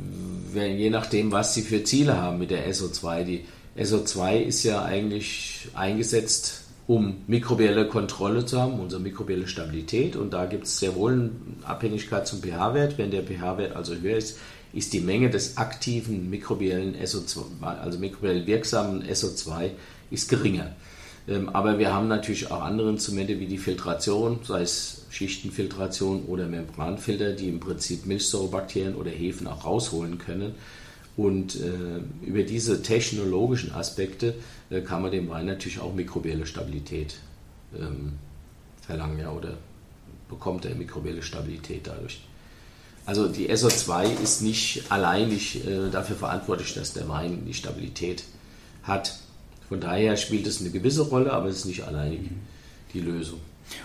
je 0.54 0.90
nachdem, 0.90 1.32
was 1.32 1.54
sie 1.54 1.62
für 1.62 1.84
Ziele 1.84 2.16
haben 2.16 2.38
mit 2.38 2.50
der 2.50 2.68
SO2. 2.70 3.24
Die 3.24 3.44
SO2 3.76 4.40
ist 4.40 4.64
ja 4.64 4.84
eigentlich 4.84 5.68
eingesetzt, 5.74 6.62
um 6.86 7.18
mikrobielle 7.28 7.86
Kontrolle 7.86 8.44
zu 8.44 8.60
haben, 8.60 8.80
unsere 8.80 9.00
mikrobielle 9.00 9.46
Stabilität. 9.46 10.16
Und 10.16 10.32
da 10.32 10.46
gibt 10.46 10.64
es 10.64 10.78
sehr 10.78 10.96
wohl 10.96 11.12
eine 11.12 11.30
Abhängigkeit 11.62 12.26
zum 12.26 12.42
pH-Wert. 12.42 12.98
Wenn 12.98 13.10
der 13.12 13.22
pH-Wert 13.22 13.76
also 13.76 13.94
höher 13.94 14.16
ist, 14.16 14.38
ist 14.72 14.92
die 14.92 15.00
Menge 15.00 15.30
des 15.30 15.56
aktiven 15.56 16.30
mikrobiellen 16.30 16.96
SO2, 16.96 17.62
also 17.62 17.98
mikrobiell 17.98 18.46
wirksamen 18.46 19.04
SO2, 19.04 19.70
ist 20.10 20.28
geringer. 20.28 20.74
Ähm, 21.28 21.48
aber 21.50 21.78
wir 21.78 21.92
haben 21.92 22.08
natürlich 22.08 22.50
auch 22.50 22.62
andere 22.62 22.90
Instrumente 22.90 23.38
wie 23.38 23.46
die 23.46 23.58
Filtration, 23.58 24.40
sei 24.44 24.62
es 24.62 25.06
Schichtenfiltration 25.10 26.24
oder 26.24 26.46
Membranfilter, 26.46 27.32
die 27.32 27.48
im 27.48 27.60
Prinzip 27.60 28.06
Milchsäurebakterien 28.06 28.94
oder 28.94 29.10
Hefen 29.10 29.46
auch 29.46 29.64
rausholen 29.64 30.18
können. 30.18 30.54
Und 31.20 31.56
äh, 31.56 32.26
über 32.26 32.44
diese 32.44 32.80
technologischen 32.80 33.72
Aspekte 33.72 34.36
äh, 34.70 34.80
kann 34.80 35.02
man 35.02 35.10
dem 35.10 35.28
Wein 35.28 35.44
natürlich 35.44 35.78
auch 35.78 35.92
mikrobielle 35.92 36.46
Stabilität 36.46 37.16
ähm, 37.78 38.14
verlangen 38.80 39.18
ja, 39.18 39.30
oder 39.30 39.58
bekommt 40.30 40.64
er 40.64 40.74
mikrobielle 40.74 41.22
Stabilität 41.22 41.86
dadurch. 41.86 42.22
Also 43.04 43.28
die 43.28 43.50
SO2 43.50 44.22
ist 44.22 44.40
nicht 44.40 44.90
alleinig 44.90 45.66
äh, 45.66 45.90
dafür 45.90 46.16
verantwortlich, 46.16 46.72
dass 46.72 46.94
der 46.94 47.06
Wein 47.06 47.44
die 47.46 47.52
Stabilität 47.52 48.24
hat. 48.84 49.18
Von 49.68 49.78
daher 49.78 50.16
spielt 50.16 50.46
es 50.46 50.62
eine 50.62 50.70
gewisse 50.70 51.02
Rolle, 51.02 51.34
aber 51.34 51.48
es 51.48 51.56
ist 51.56 51.64
nicht 51.66 51.82
alleinig 51.82 52.30
die 52.94 53.00
Lösung. 53.00 53.40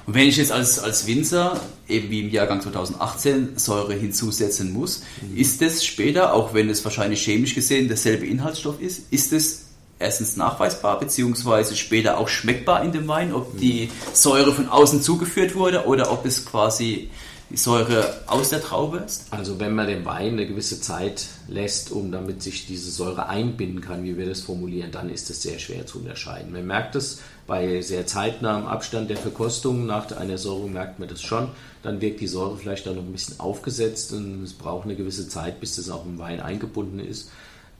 Und 0.05 0.13
wenn 0.13 0.27
ich 0.27 0.37
jetzt 0.37 0.51
als, 0.51 0.79
als 0.79 1.07
Winzer, 1.07 1.59
eben 1.87 2.09
wie 2.09 2.21
im 2.21 2.29
Jahrgang 2.29 2.61
2018, 2.61 3.57
Säure 3.57 3.93
hinzusetzen 3.93 4.71
muss, 4.73 5.03
mhm. 5.21 5.37
ist 5.37 5.61
es 5.61 5.85
später, 5.85 6.33
auch 6.33 6.53
wenn 6.53 6.69
es 6.69 6.83
wahrscheinlich 6.83 7.23
chemisch 7.23 7.55
gesehen 7.55 7.87
derselbe 7.87 8.25
Inhaltsstoff 8.25 8.79
ist, 8.79 9.11
ist 9.11 9.33
es 9.33 9.65
erstens 9.97 10.35
nachweisbar, 10.35 10.99
beziehungsweise 10.99 11.75
später 11.75 12.17
auch 12.17 12.27
schmeckbar 12.27 12.83
in 12.83 12.91
dem 12.91 13.07
Wein, 13.07 13.33
ob 13.33 13.57
die 13.59 13.89
Säure 14.13 14.51
von 14.53 14.67
außen 14.67 15.01
zugeführt 15.01 15.55
wurde 15.55 15.85
oder 15.85 16.11
ob 16.11 16.25
es 16.25 16.45
quasi 16.45 17.09
die 17.55 17.61
Säure 17.61 18.21
aus 18.27 18.49
der 18.49 18.61
Traube 18.61 18.97
ist? 18.97 19.27
Also 19.31 19.61
wenn 19.61 19.73
man 19.73 19.87
den 19.87 20.03
Wein 20.03 20.33
eine 20.33 20.45
gewisse 20.45 20.81
Zeit 20.81 21.27
lässt, 21.47 21.89
um 21.89 22.11
damit 22.11 22.43
sich 22.43 22.67
diese 22.67 22.91
Säure 22.91 23.29
einbinden 23.29 23.79
kann, 23.79 24.03
wie 24.03 24.17
wir 24.17 24.25
das 24.25 24.41
formulieren, 24.41 24.91
dann 24.91 25.09
ist 25.09 25.29
es 25.29 25.41
sehr 25.41 25.57
schwer 25.57 25.85
zu 25.85 25.99
unterscheiden. 25.99 26.51
Man 26.51 26.67
merkt 26.67 26.95
es 26.95 27.21
bei 27.47 27.81
sehr 27.81 28.05
zeitnahem 28.05 28.65
Abstand 28.65 29.09
der 29.09 29.15
Verkostung 29.15 29.85
nach 29.85 30.11
einer 30.11 30.37
Säure 30.37 30.67
merkt 30.67 30.99
man 30.99 31.07
das 31.07 31.21
schon. 31.21 31.47
Dann 31.81 32.01
wirkt 32.01 32.19
die 32.19 32.27
Säure 32.27 32.57
vielleicht 32.57 32.89
auch 32.89 32.95
noch 32.95 33.03
ein 33.03 33.13
bisschen 33.13 33.39
aufgesetzt 33.39 34.11
und 34.11 34.43
es 34.43 34.51
braucht 34.51 34.83
eine 34.83 34.95
gewisse 34.97 35.29
Zeit, 35.29 35.61
bis 35.61 35.77
das 35.77 35.89
auch 35.89 36.05
im 36.05 36.19
Wein 36.19 36.41
eingebunden 36.41 36.99
ist. 36.99 37.31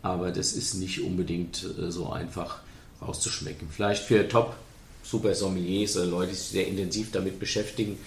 Aber 0.03 0.31
das 0.31 0.53
ist 0.53 0.75
nicht 0.75 1.01
unbedingt 1.01 1.65
äh, 1.77 1.91
so 1.91 2.09
einfach 2.11 2.59
rauszuschmecken. 3.01 3.67
Vielleicht 3.69 4.03
für 4.03 4.25
Top 4.29 4.55
Super 5.03 5.35
Sommeliers, 5.35 5.97
äh, 5.97 6.05
Leute, 6.05 6.29
die 6.29 6.37
sich 6.37 6.47
sehr 6.47 6.67
intensiv 6.67 7.11
damit 7.11 7.41
beschäftigen, 7.41 7.97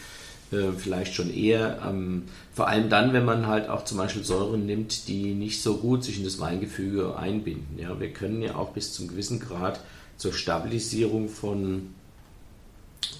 äh, 0.53 0.73
vielleicht 0.77 1.15
schon 1.15 1.33
eher. 1.33 1.81
Ähm, 1.87 2.25
vor 2.53 2.69
allem 2.69 2.89
dann, 2.89 3.13
wenn 3.13 3.25
man 3.25 3.47
halt 3.47 3.69
auch 3.69 3.85
zum 3.85 3.99
Beispiel 3.99 4.25
Säuren 4.25 4.67
nimmt, 4.67 5.09
die 5.09 5.35
nicht 5.35 5.63
so 5.63 5.77
gut 5.77 6.05
sich 6.05 6.19
in 6.19 6.25
das 6.25 6.41
Weingefüge 6.41 7.17
einbinden. 7.17 7.79
Ja, 7.79 7.99
wir 8.01 8.13
können 8.13 8.43
ja 8.43 8.57
auch 8.57 8.71
bis 8.71 8.93
zum 8.93 9.09
gewissen 9.09 9.41
Grad 9.41 9.81
zur 10.17 10.33
Stabilisierung 10.33 11.29
von, 11.29 11.95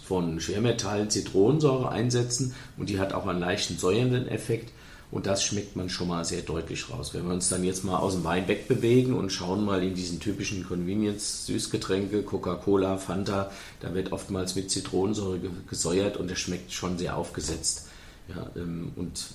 von 0.05 0.41
Schwermetallen 0.41 1.11
Zitronensäure 1.11 1.91
einsetzen 1.91 2.55
und 2.77 2.89
die 2.89 2.99
hat 2.99 3.13
auch 3.13 3.27
einen 3.27 3.41
leichten 3.41 3.79
säuernden 3.79 4.29
Effekt. 4.29 4.73
Und 5.11 5.27
das 5.27 5.43
schmeckt 5.43 5.75
man 5.75 5.89
schon 5.89 6.09
mal 6.09 6.25
sehr 6.25 6.43
deutlich 6.43 6.91
raus. 6.91 7.15
Wenn 7.15 7.27
wir 7.27 7.33
uns 7.33 7.49
dann 7.49 7.65
jetzt 7.65 7.83
mal 7.83 7.97
aus 7.97 8.13
dem 8.13 8.25
Wein 8.25 8.47
wegbewegen 8.47 9.15
und 9.15 9.33
schauen 9.33 9.65
mal 9.65 9.83
in 9.83 9.95
diesen 9.95 10.21
typischen 10.21 10.67
Convenience-Süßgetränke, 10.67 12.23
Coca-Cola, 12.23 12.99
Fanta, 12.99 13.51
da 13.81 13.95
wird 13.95 14.13
oftmals 14.13 14.55
mit 14.55 14.71
Zitronensäure 14.71 15.41
gesäuert 15.69 16.19
und 16.19 16.31
es 16.31 16.39
schmeckt 16.39 16.73
schon 16.73 16.99
sehr 16.99 17.17
aufgesetzt. 17.17 17.87
Ja, 18.29 18.51
ähm, 18.57 18.93
und 18.97 19.29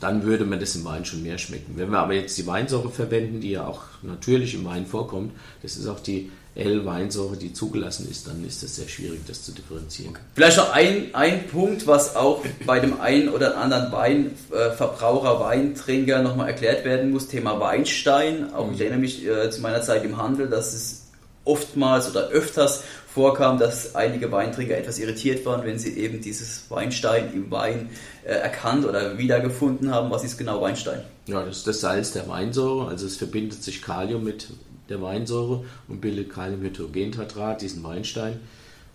dann 0.00 0.22
würde 0.24 0.44
man 0.44 0.60
das 0.60 0.76
im 0.76 0.84
Wein 0.84 1.04
schon 1.04 1.22
mehr 1.22 1.38
schmecken. 1.38 1.74
Wenn 1.76 1.90
wir 1.90 1.98
aber 1.98 2.14
jetzt 2.14 2.38
die 2.38 2.46
Weinsäure 2.46 2.90
verwenden, 2.90 3.40
die 3.40 3.50
ja 3.50 3.66
auch 3.66 3.82
natürlich 4.02 4.54
im 4.54 4.64
Wein 4.64 4.86
vorkommt, 4.86 5.32
das 5.62 5.76
ist 5.76 5.88
auch 5.88 6.00
die 6.00 6.30
L-Weinsäure, 6.54 7.36
die 7.36 7.52
zugelassen 7.52 8.08
ist, 8.10 8.26
dann 8.26 8.44
ist 8.44 8.62
es 8.64 8.76
sehr 8.76 8.88
schwierig, 8.88 9.20
das 9.26 9.44
zu 9.44 9.52
differenzieren. 9.52 10.10
Okay. 10.10 10.20
Vielleicht 10.34 10.56
noch 10.56 10.72
ein, 10.72 11.14
ein 11.14 11.46
Punkt, 11.46 11.86
was 11.86 12.16
auch 12.16 12.44
bei 12.66 12.80
dem 12.80 13.00
einen 13.00 13.28
oder 13.28 13.56
anderen 13.58 13.92
Weinverbraucher, 13.92 15.36
äh, 15.36 15.40
Weintrinker 15.40 16.22
nochmal 16.22 16.48
erklärt 16.48 16.84
werden 16.84 17.12
muss, 17.12 17.28
Thema 17.28 17.60
Weinstein. 17.60 18.52
Auch 18.52 18.66
mhm. 18.66 18.74
ich 18.74 18.80
erinnere 18.80 19.00
mich 19.00 19.26
äh, 19.26 19.50
zu 19.50 19.60
meiner 19.60 19.82
Zeit 19.82 20.04
im 20.04 20.16
Handel, 20.16 20.48
dass 20.48 20.74
es 20.74 21.04
oftmals 21.44 22.10
oder 22.10 22.28
öfters 22.28 22.82
vorkam, 23.18 23.58
dass 23.58 23.96
einige 23.96 24.30
Weintrinker 24.30 24.78
etwas 24.78 25.00
irritiert 25.00 25.44
waren, 25.44 25.66
wenn 25.66 25.76
sie 25.76 25.98
eben 25.98 26.20
dieses 26.20 26.70
Weinstein 26.70 27.32
im 27.34 27.50
Wein 27.50 27.90
äh, 28.24 28.28
erkannt 28.28 28.86
oder 28.86 29.18
wiedergefunden 29.18 29.90
haben. 29.90 30.08
Was 30.12 30.22
ist 30.22 30.38
genau 30.38 30.62
Weinstein? 30.62 31.02
Ja, 31.26 31.44
das 31.44 31.58
ist 31.58 31.66
das 31.66 31.80
Salz 31.80 32.12
der 32.12 32.28
Weinsäure. 32.28 32.86
Also 32.86 33.06
es 33.06 33.16
verbindet 33.16 33.64
sich 33.64 33.82
Kalium 33.82 34.22
mit 34.22 34.46
der 34.88 35.02
Weinsäure 35.02 35.64
und 35.88 36.00
bildet 36.00 36.30
Kaliumhydrogentatrat, 36.30 37.60
diesen 37.60 37.82
Weinstein. 37.82 38.38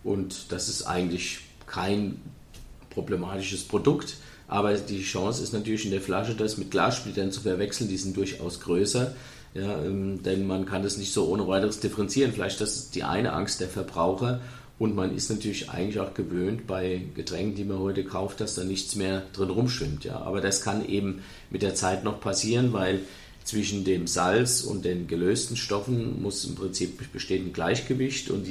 Und 0.05 0.53
das 0.53 0.69
ist 0.69 0.83
eigentlich 0.83 1.39
kein 1.67 2.21
problematisches 2.91 3.65
Produkt. 3.65 4.15
Aber 4.47 4.73
die 4.73 5.01
Chance 5.01 5.41
ist 5.41 5.53
natürlich 5.53 5.85
in 5.85 5.91
der 5.91 6.01
Flasche, 6.01 6.35
das 6.35 6.57
mit 6.57 6.71
Glassplittern 6.71 7.31
zu 7.31 7.41
verwechseln. 7.41 7.89
Die 7.89 7.97
sind 7.97 8.15
durchaus 8.17 8.59
größer. 8.59 9.15
Ja, 9.53 9.83
ähm, 9.83 10.23
denn 10.23 10.47
man 10.47 10.65
kann 10.65 10.83
das 10.83 10.97
nicht 10.97 11.13
so 11.13 11.27
ohne 11.27 11.47
weiteres 11.47 11.79
differenzieren. 11.79 12.33
Vielleicht 12.33 12.59
das 12.59 12.75
ist 12.75 12.95
die 12.95 13.03
eine 13.03 13.33
Angst 13.33 13.61
der 13.61 13.69
Verbraucher. 13.69 14.41
Und 14.79 14.95
man 14.95 15.15
ist 15.15 15.29
natürlich 15.29 15.69
eigentlich 15.69 15.99
auch 15.99 16.13
gewöhnt 16.13 16.65
bei 16.65 17.03
Getränken, 17.13 17.55
die 17.55 17.63
man 17.63 17.79
heute 17.79 18.03
kauft, 18.03 18.41
dass 18.41 18.55
da 18.55 18.63
nichts 18.63 18.95
mehr 18.95 19.23
drin 19.33 19.49
rumschwimmt. 19.49 20.03
Ja. 20.03 20.17
Aber 20.21 20.41
das 20.41 20.61
kann 20.61 20.87
eben 20.87 21.21
mit 21.51 21.61
der 21.61 21.75
Zeit 21.75 22.03
noch 22.03 22.19
passieren, 22.19 22.73
weil 22.73 23.01
zwischen 23.43 23.83
dem 23.83 24.07
Salz 24.07 24.61
und 24.61 24.85
den 24.85 25.07
gelösten 25.07 25.57
Stoffen 25.57 26.21
muss 26.21 26.45
im 26.45 26.55
Prinzip 26.55 27.11
bestehen 27.11 27.47
ein 27.47 27.53
Gleichgewicht 27.53 28.29
und 28.29 28.47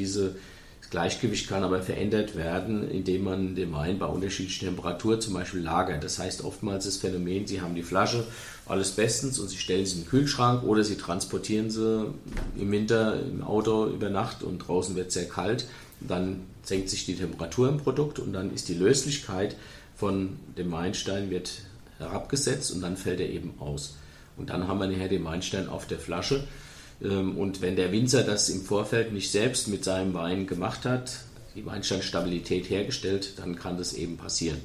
dieses 0.83 0.90
Gleichgewicht 0.90 1.49
kann 1.49 1.62
aber 1.62 1.81
verändert 1.81 2.37
werden, 2.37 2.90
indem 2.90 3.25
man 3.25 3.55
den 3.55 3.73
Wein 3.73 3.99
bei 3.99 4.07
unterschiedlicher 4.07 4.66
Temperatur 4.66 5.21
zum 5.21 5.35
Beispiel 5.35 5.61
lagert. 5.61 6.03
Das 6.03 6.18
heißt 6.18 6.45
oftmals 6.45 6.85
das 6.85 6.97
Phänomen, 6.97 7.47
Sie 7.47 7.61
haben 7.61 7.75
die 7.75 7.85
Flasche, 7.85 8.25
alles 8.66 8.90
bestens 8.90 9.38
und 9.38 9.49
Sie 9.49 9.57
stellen 9.57 9.87
sie 9.87 9.99
in 9.99 10.03
den 10.03 10.09
Kühlschrank 10.09 10.64
oder 10.64 10.83
Sie 10.83 10.97
transportieren 10.97 11.71
sie 11.71 12.12
im 12.59 12.71
Winter 12.73 13.21
im 13.21 13.42
Auto 13.42 13.87
über 13.87 14.11
Nacht 14.11 14.42
und 14.42 14.59
draußen 14.59 14.97
wird 14.97 15.09
es 15.09 15.14
sehr 15.14 15.29
kalt. 15.29 15.66
Dann 16.01 16.40
senkt 16.64 16.90
sich 16.90 17.07
die 17.07 17.14
Temperatur 17.14 17.68
im 17.68 17.79
Produkt 17.79 18.18
und 18.18 18.33
dann 18.33 18.53
ist 18.53 18.68
die 18.68 18.75
Löslichkeit 18.75 19.57
von 19.97 20.37
dem 20.59 20.73
Weinstein 20.73 21.31
wird 21.31 21.62
herabgesetzt 21.99 22.73
und 22.73 22.81
dann 22.81 22.97
fällt 22.97 23.21
er 23.21 23.31
eben 23.31 23.55
aus. 23.61 23.97
Und 24.37 24.51
dann 24.51 24.66
haben 24.66 24.81
wir 24.81 24.88
nachher 24.88 25.09
den 25.09 25.25
Weinstein 25.25 25.68
auf 25.68 25.87
der 25.87 25.99
Flasche. 25.99 26.42
Ähm, 27.03 27.37
und 27.37 27.61
wenn 27.61 27.77
der 27.77 27.93
Winzer 27.93 28.23
das 28.23 28.49
im 28.49 28.62
Vorfeld 28.62 29.12
nicht 29.12 29.31
selbst 29.31 29.69
mit 29.69 29.85
seinem 29.85 30.15
Wein 30.15 30.47
gemacht 30.47 30.85
hat, 30.85 31.19
die 31.55 31.67
Weinsteinstabilität 31.67 32.71
hergestellt, 32.71 33.35
dann 33.38 33.57
kann 33.57 33.77
das 33.77 33.93
eben 33.93 34.17
passieren. 34.17 34.61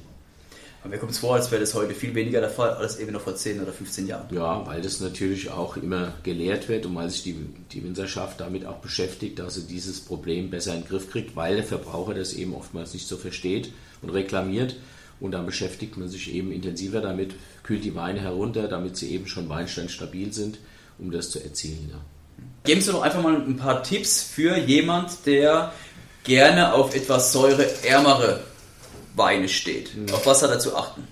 Aber 0.80 0.90
mir 0.90 0.98
kommt 0.98 1.12
es 1.12 1.18
vor, 1.18 1.34
als 1.34 1.50
wäre 1.50 1.60
das 1.60 1.74
heute 1.74 1.92
viel 1.92 2.14
weniger 2.14 2.40
der 2.40 2.50
Fall 2.50 2.70
als 2.70 3.00
eben 3.00 3.12
noch 3.12 3.22
vor 3.22 3.34
10 3.34 3.60
oder 3.60 3.72
15 3.72 4.06
Jahren. 4.06 4.32
Ja, 4.32 4.64
weil 4.64 4.80
das 4.80 5.00
natürlich 5.00 5.50
auch 5.50 5.76
immer 5.76 6.14
gelehrt 6.22 6.68
wird 6.68 6.86
und 6.86 6.94
weil 6.94 7.10
sich 7.10 7.24
die, 7.24 7.34
die 7.72 7.82
Winzerschaft 7.82 8.40
damit 8.40 8.64
auch 8.64 8.76
beschäftigt, 8.76 9.40
dass 9.40 9.56
sie 9.56 9.66
dieses 9.66 10.00
Problem 10.00 10.50
besser 10.50 10.74
in 10.74 10.82
den 10.82 10.88
Griff 10.88 11.10
kriegt, 11.10 11.34
weil 11.34 11.56
der 11.56 11.64
Verbraucher 11.64 12.14
das 12.14 12.32
eben 12.32 12.54
oftmals 12.54 12.94
nicht 12.94 13.08
so 13.08 13.16
versteht 13.16 13.72
und 14.02 14.10
reklamiert. 14.10 14.76
Und 15.20 15.32
dann 15.32 15.46
beschäftigt 15.46 15.96
man 15.96 16.08
sich 16.08 16.32
eben 16.32 16.52
intensiver 16.52 17.00
damit, 17.00 17.34
kühlt 17.64 17.82
die 17.82 17.96
Weine 17.96 18.20
herunter, 18.20 18.68
damit 18.68 18.96
sie 18.96 19.10
eben 19.10 19.26
schon 19.26 19.48
weinsteinstabil 19.48 20.32
sind, 20.32 20.58
um 20.98 21.10
das 21.10 21.30
zu 21.30 21.42
erzielen. 21.42 21.90
Ja. 21.90 22.00
Geben 22.68 22.82
Sie 22.82 22.92
doch 22.92 23.00
einfach 23.00 23.22
mal 23.22 23.34
ein 23.34 23.56
paar 23.56 23.82
Tipps 23.82 24.22
für 24.22 24.58
jemand, 24.58 25.24
der 25.24 25.72
gerne 26.22 26.74
auf 26.74 26.94
etwas 26.94 27.32
säureärmere 27.32 28.40
Weine 29.16 29.48
steht. 29.48 29.96
Mhm. 29.96 30.12
Auf 30.12 30.26
was 30.26 30.42
hat 30.42 30.50
er 30.50 30.58
zu 30.58 30.76
achten? 30.76 31.08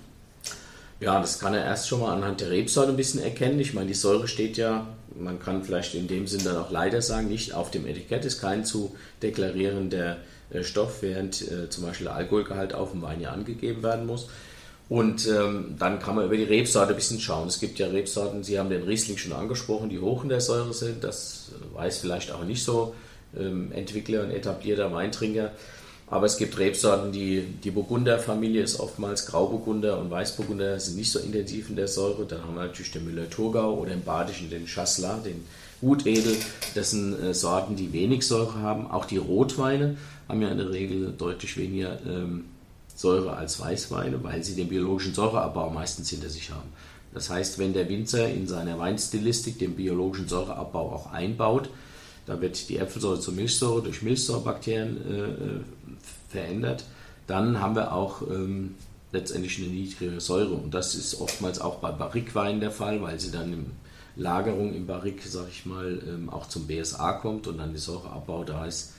Ja, 0.99 1.19
das 1.19 1.39
kann 1.39 1.55
er 1.55 1.65
erst 1.65 1.87
schon 1.87 2.01
mal 2.01 2.13
anhand 2.13 2.41
der 2.41 2.51
Rebsorte 2.51 2.91
ein 2.91 2.95
bisschen 2.95 3.23
erkennen. 3.23 3.59
Ich 3.59 3.73
meine, 3.73 3.87
die 3.87 3.95
Säure 3.95 4.27
steht 4.27 4.55
ja, 4.57 4.85
man 5.19 5.39
kann 5.39 5.63
vielleicht 5.63 5.95
in 5.95 6.07
dem 6.07 6.27
Sinn 6.27 6.43
dann 6.43 6.57
auch 6.57 6.69
leider 6.69 7.01
sagen, 7.01 7.27
nicht 7.27 7.55
auf 7.55 7.71
dem 7.71 7.87
Etikett, 7.87 8.23
ist 8.23 8.39
kein 8.39 8.63
zu 8.63 8.95
deklarierender 9.23 10.17
äh, 10.51 10.61
Stoff, 10.63 11.01
während 11.01 11.41
äh, 11.41 11.71
zum 11.71 11.85
Beispiel 11.85 12.05
der 12.05 12.17
Alkoholgehalt 12.17 12.75
auf 12.75 12.91
dem 12.91 13.01
Wein 13.01 13.19
ja 13.19 13.31
angegeben 13.31 13.81
werden 13.81 14.05
muss. 14.05 14.29
Und 14.89 15.27
ähm, 15.27 15.75
dann 15.77 15.99
kann 15.99 16.15
man 16.15 16.25
über 16.25 16.37
die 16.37 16.43
Rebsorte 16.43 16.91
ein 16.91 16.95
bisschen 16.95 17.19
schauen. 17.19 17.47
Es 17.47 17.59
gibt 17.59 17.77
ja 17.77 17.87
Rebsorten, 17.87 18.43
Sie 18.43 18.57
haben 18.57 18.69
den 18.69 18.83
Riesling 18.83 19.17
schon 19.17 19.33
angesprochen, 19.33 19.89
die 19.89 19.99
hoch 19.99 20.23
in 20.23 20.29
der 20.29 20.39
Säure 20.39 20.73
sind. 20.73 21.03
Das 21.03 21.51
weiß 21.73 21.99
vielleicht 21.99 22.31
auch 22.31 22.45
nicht 22.45 22.63
so 22.63 22.95
ähm, 23.37 23.71
Entwickler 23.73 24.23
und 24.23 24.31
etablierter 24.31 24.93
Weintrinker. 24.93 25.51
Aber 26.09 26.25
es 26.25 26.37
gibt 26.37 26.57
Rebsorten, 26.57 27.11
die, 27.11 27.41
die 27.41 27.71
Burgunderfamilie 27.71 28.63
ist 28.63 28.79
oftmals 28.79 29.25
Grauburgunder 29.25 29.99
und 29.99 30.09
Weißburgunder 30.09 30.79
sind 30.79 30.95
nicht 30.95 31.11
so 31.11 31.19
intensiv 31.19 31.69
in 31.69 31.75
der 31.75 31.89
Säure. 31.89 32.25
Dann 32.25 32.43
haben 32.43 32.55
wir 32.55 32.63
natürlich 32.63 32.91
den 32.91 33.03
Müller-Thurgau 33.03 33.73
oder 33.73 33.91
im 33.91 34.03
Badischen 34.03 34.49
den 34.49 34.67
Chasselas, 34.67 35.23
den 35.23 35.43
Gutedel. 35.81 36.37
Das 36.75 36.91
sind 36.91 37.21
äh, 37.21 37.33
Sorten, 37.33 37.75
die 37.75 37.91
wenig 37.91 38.25
Säure 38.25 38.61
haben. 38.61 38.89
Auch 38.89 39.03
die 39.03 39.17
Rotweine 39.17 39.97
haben 40.29 40.41
ja 40.41 40.47
in 40.47 40.57
der 40.57 40.69
Regel 40.69 41.13
deutlich 41.17 41.57
weniger 41.57 41.99
ähm, 42.05 42.45
Säure 42.97 43.37
als 43.37 43.59
Weißweine, 43.59 44.23
weil 44.23 44.43
sie 44.43 44.55
den 44.55 44.67
biologischen 44.67 45.13
Säureabbau 45.13 45.69
meistens 45.69 46.09
hinter 46.09 46.29
sich 46.29 46.49
haben. 46.49 46.69
Das 47.13 47.29
heißt, 47.29 47.59
wenn 47.59 47.73
der 47.73 47.87
Winzer 47.87 48.27
in 48.27 48.47
seiner 48.47 48.79
Weinstilistik 48.79 49.59
den 49.59 49.75
biologischen 49.75 50.27
Säureabbau 50.27 50.91
auch 50.91 51.11
einbaut, 51.13 51.69
da 52.25 52.41
wird 52.41 52.67
die 52.69 52.77
Äpfelsäure 52.77 53.19
zur 53.19 53.35
Milchsäure 53.35 53.83
durch 53.83 54.01
Milchsäurebakterien 54.01 54.97
äh, 55.09 55.21
äh, 55.21 55.59
verändert, 56.29 56.85
dann 57.27 57.61
haben 57.61 57.75
wir 57.75 57.93
auch 57.93 58.23
ähm, 58.23 58.75
letztendlich 59.11 59.59
eine 59.59 59.67
niedrige 59.67 60.19
Säure. 60.19 60.55
Und 60.55 60.73
das 60.73 60.95
ist 60.95 61.21
oftmals 61.21 61.61
auch 61.61 61.75
bei 61.75 61.91
Barrikweinen 61.91 62.59
der 62.59 62.71
Fall, 62.71 63.01
weil 63.01 63.19
sie 63.19 63.31
dann 63.31 63.53
im 63.53 63.65
Lagerung 64.15 64.73
im 64.73 64.87
Barrik, 64.87 65.21
sag 65.23 65.47
ich 65.49 65.65
mal, 65.65 66.01
ähm, 66.07 66.29
auch 66.29 66.49
zum 66.49 66.65
BSA 66.65 67.13
kommt 67.13 67.45
und 67.47 67.59
dann 67.59 67.73
die 67.73 67.79
Säureabbau 67.79 68.43
da 68.43 68.65
ist. 68.65 68.93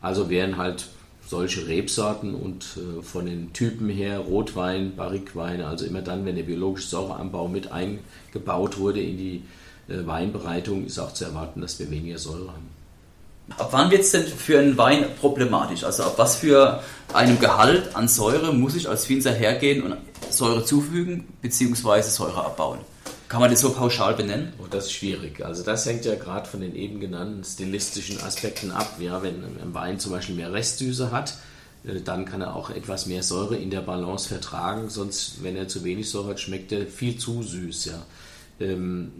Also 0.00 0.30
wären 0.30 0.56
halt 0.56 0.86
solche 1.26 1.66
Rebsorten 1.66 2.34
und 2.34 2.64
äh, 2.76 3.02
von 3.02 3.26
den 3.26 3.52
Typen 3.52 3.88
her 3.88 4.18
Rotwein, 4.18 4.94
Barrikweine, 4.96 5.66
also 5.66 5.84
immer 5.84 6.02
dann, 6.02 6.24
wenn 6.24 6.36
der 6.36 6.42
biologische 6.42 6.88
Säureanbau 6.88 7.48
mit 7.48 7.70
eingebaut 7.72 8.78
wurde 8.78 9.00
in 9.00 9.16
die 9.16 9.42
äh, 9.88 10.06
Weinbereitung, 10.06 10.86
ist 10.86 10.98
auch 10.98 11.12
zu 11.12 11.24
erwarten, 11.24 11.60
dass 11.60 11.78
wir 11.78 11.90
weniger 11.90 12.18
Säure 12.18 12.48
haben. 12.48 12.68
Ab 13.58 13.68
wann 13.72 13.90
wird 13.90 14.02
es 14.02 14.12
denn 14.12 14.26
für 14.26 14.58
einen 14.58 14.78
Wein 14.78 15.04
problematisch? 15.20 15.84
Also 15.84 16.04
ab 16.04 16.14
was 16.16 16.36
für 16.36 16.82
einem 17.12 17.38
Gehalt 17.38 17.94
an 17.94 18.08
Säure 18.08 18.54
muss 18.54 18.74
ich 18.74 18.88
als 18.88 19.08
Winzer 19.08 19.32
hergehen 19.32 19.82
und 19.82 19.96
Säure 20.30 20.64
zufügen 20.64 21.26
bzw. 21.42 22.00
Säure 22.02 22.44
abbauen? 22.44 22.78
Kann 23.34 23.40
man 23.40 23.50
das 23.50 23.62
so 23.62 23.72
pauschal 23.72 24.14
benennen? 24.14 24.52
Oh, 24.62 24.68
das 24.70 24.84
ist 24.84 24.92
schwierig. 24.92 25.44
Also 25.44 25.64
das 25.64 25.84
hängt 25.86 26.04
ja 26.04 26.14
gerade 26.14 26.48
von 26.48 26.60
den 26.60 26.76
eben 26.76 27.00
genannten 27.00 27.42
stilistischen 27.42 28.20
Aspekten 28.20 28.70
ab. 28.70 28.94
Ja, 29.00 29.24
wenn 29.24 29.42
ein 29.42 29.74
Wein 29.74 29.98
zum 29.98 30.12
Beispiel 30.12 30.36
mehr 30.36 30.52
Restsüße 30.52 31.10
hat, 31.10 31.36
äh, 31.84 32.00
dann 32.00 32.26
kann 32.26 32.42
er 32.42 32.54
auch 32.54 32.70
etwas 32.70 33.06
mehr 33.06 33.24
Säure 33.24 33.56
in 33.56 33.70
der 33.70 33.80
Balance 33.80 34.28
vertragen. 34.28 34.88
Sonst, 34.88 35.42
wenn 35.42 35.56
er 35.56 35.66
zu 35.66 35.82
wenig 35.82 36.08
Säure 36.08 36.28
hat, 36.28 36.38
schmeckt 36.38 36.70
er 36.70 36.86
viel 36.86 37.18
zu 37.18 37.42
süß. 37.42 37.86
Ja. 37.86 38.06
Ähm, 38.60 39.10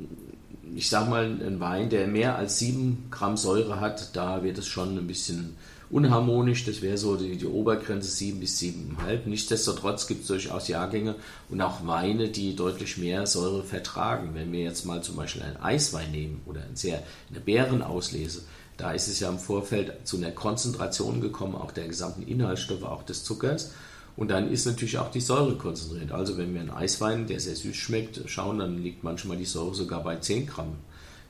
ich 0.77 0.89
sag 0.89 1.09
mal, 1.09 1.25
ein 1.25 1.59
Wein, 1.59 1.91
der 1.91 2.07
mehr 2.07 2.37
als 2.37 2.61
7 2.61 3.09
Gramm 3.11 3.37
Säure 3.37 3.81
hat, 3.81 4.15
da 4.15 4.45
wird 4.45 4.59
es 4.59 4.69
schon 4.69 4.97
ein 4.97 5.09
bisschen 5.09 5.57
unharmonisch. 5.95 6.65
Das 6.65 6.83
wäre 6.83 6.99
so 6.99 7.17
die, 7.17 7.37
die 7.37 7.47
Obergrenze 7.47 8.11
7 8.11 8.41
bis 8.41 8.59
7,5. 8.61 9.21
Nichtsdestotrotz 9.27 10.09
gibt 10.09 10.23
es 10.23 10.27
durchaus 10.27 10.67
Jahrgänge 10.67 11.15
und 11.49 11.63
auch 11.63 11.87
Weine, 11.87 12.29
die 12.29 12.57
deutlich 12.57 12.99
mehr 12.99 13.27
Säure 13.27 13.63
vertragen. 13.63 14.31
Wenn 14.35 14.53
wir 14.53 14.61
jetzt 14.61 14.85
mal 14.85 15.03
zum 15.03 15.15
Beispiel 15.15 15.43
einen 15.43 15.57
Eiswein 15.59 16.11
nehmen 16.11 16.43
oder 16.47 16.63
ein 16.63 16.75
sehr, 16.75 17.05
eine 17.31 17.39
Beerenauslese, 17.39 18.43
da 18.77 18.91
ist 18.91 19.07
es 19.07 19.21
ja 19.21 19.29
im 19.29 19.39
Vorfeld 19.39 19.93
zu 20.03 20.17
einer 20.17 20.33
Konzentration 20.33 21.21
gekommen, 21.21 21.55
auch 21.55 21.71
der 21.71 21.87
gesamten 21.87 22.23
Inhaltsstoffe, 22.23 22.83
auch 22.83 23.05
des 23.05 23.23
Zuckers. 23.23 23.71
Und 24.17 24.33
dann 24.33 24.51
ist 24.51 24.67
natürlich 24.67 24.99
auch 24.99 25.13
die 25.13 25.21
Säure 25.21 25.57
konzentriert. 25.57 26.11
Also 26.11 26.37
wenn 26.37 26.55
wir 26.55 26.61
einen 26.61 26.71
Eiswein, 26.71 27.29
der 27.29 27.39
sehr 27.39 27.55
süß 27.55 27.77
schmeckt, 27.77 28.21
schauen, 28.27 28.59
dann 28.59 28.83
liegt 28.83 29.05
manchmal 29.05 29.37
die 29.37 29.45
Säure 29.45 29.75
sogar 29.75 30.03
bei 30.03 30.17
10 30.17 30.49
Gramm. 30.49 30.75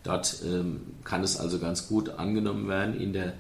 Dort 0.05 0.37
ähm, 0.46 0.81
kann 1.05 1.22
es 1.22 1.38
also 1.38 1.59
ganz 1.59 1.87
gut 1.87 2.11
angenommen 2.11 2.66
werden 2.66 2.98
in 2.98 3.12
der, 3.12 3.35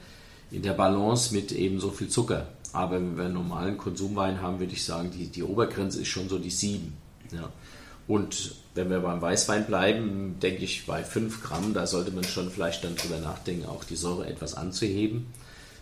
in 0.50 0.62
der 0.62 0.72
Balance 0.72 1.34
mit 1.34 1.52
eben 1.52 1.80
so 1.80 1.90
viel 1.90 2.08
Zucker. 2.08 2.48
Aber 2.72 2.96
wenn 2.96 3.16
wir 3.16 3.24
einen 3.24 3.34
normalen 3.34 3.78
Konsumwein 3.78 4.40
haben, 4.40 4.58
würde 4.58 4.72
ich 4.72 4.84
sagen, 4.84 5.10
die, 5.10 5.26
die 5.26 5.42
Obergrenze 5.42 6.00
ist 6.00 6.08
schon 6.08 6.28
so 6.28 6.38
die 6.38 6.50
7. 6.50 6.92
Ja. 7.32 7.50
Und 8.06 8.56
wenn 8.74 8.90
wir 8.90 9.00
beim 9.00 9.22
Weißwein 9.22 9.66
bleiben, 9.66 10.36
denke 10.42 10.64
ich 10.64 10.86
bei 10.86 11.02
5 11.04 11.42
Gramm, 11.42 11.72
da 11.72 11.86
sollte 11.86 12.10
man 12.10 12.24
schon 12.24 12.50
vielleicht 12.50 12.84
dann 12.84 12.96
drüber 12.96 13.18
nachdenken, 13.18 13.66
auch 13.66 13.84
die 13.84 13.96
Säure 13.96 14.26
etwas 14.26 14.54
anzuheben 14.54 15.26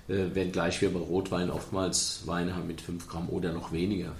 äh, 0.09 0.35
wenngleich 0.35 0.81
wir 0.81 0.92
bei 0.92 1.01
Rotwein 1.01 1.51
oftmals 1.51 2.22
Weine 2.27 2.55
haben 2.55 2.66
mit 2.66 2.81
5 2.81 3.09
Gramm 3.09 3.29
oder 3.29 3.53
noch 3.53 3.72
weniger. 3.72 4.12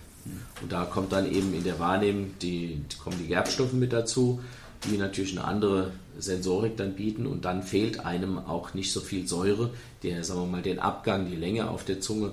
Und 0.63 0.71
da 0.71 0.85
kommt 0.85 1.13
dann 1.13 1.31
eben 1.31 1.53
in 1.53 1.65
der 1.65 1.81
Wahrnehmung 1.81 2.35
die, 2.41 2.81
kommen 3.03 3.19
die 3.19 3.27
Gerbstoffe 3.27 3.73
mit 3.73 3.93
dazu, 3.93 4.41
die 4.85 4.97
natürlich 4.97 5.39
eine 5.39 5.47
andere 5.47 5.93
Sensorik 6.19 6.77
dann 6.77 6.95
bieten 6.95 7.27
und 7.27 7.45
dann 7.45 7.63
fehlt 7.63 8.05
einem 8.05 8.39
auch 8.39 8.75
nicht 8.75 8.93
so 8.93 9.01
viel 9.01 9.27
Säure, 9.27 9.71
der, 10.03 10.25
sagen 10.25 10.41
wir 10.41 10.47
mal, 10.47 10.63
den 10.63 10.79
Abgang, 10.79 11.31
die 11.31 11.37
Länge 11.37 11.71
auf 11.71 11.85
der 11.85 12.01
Zunge 12.01 12.33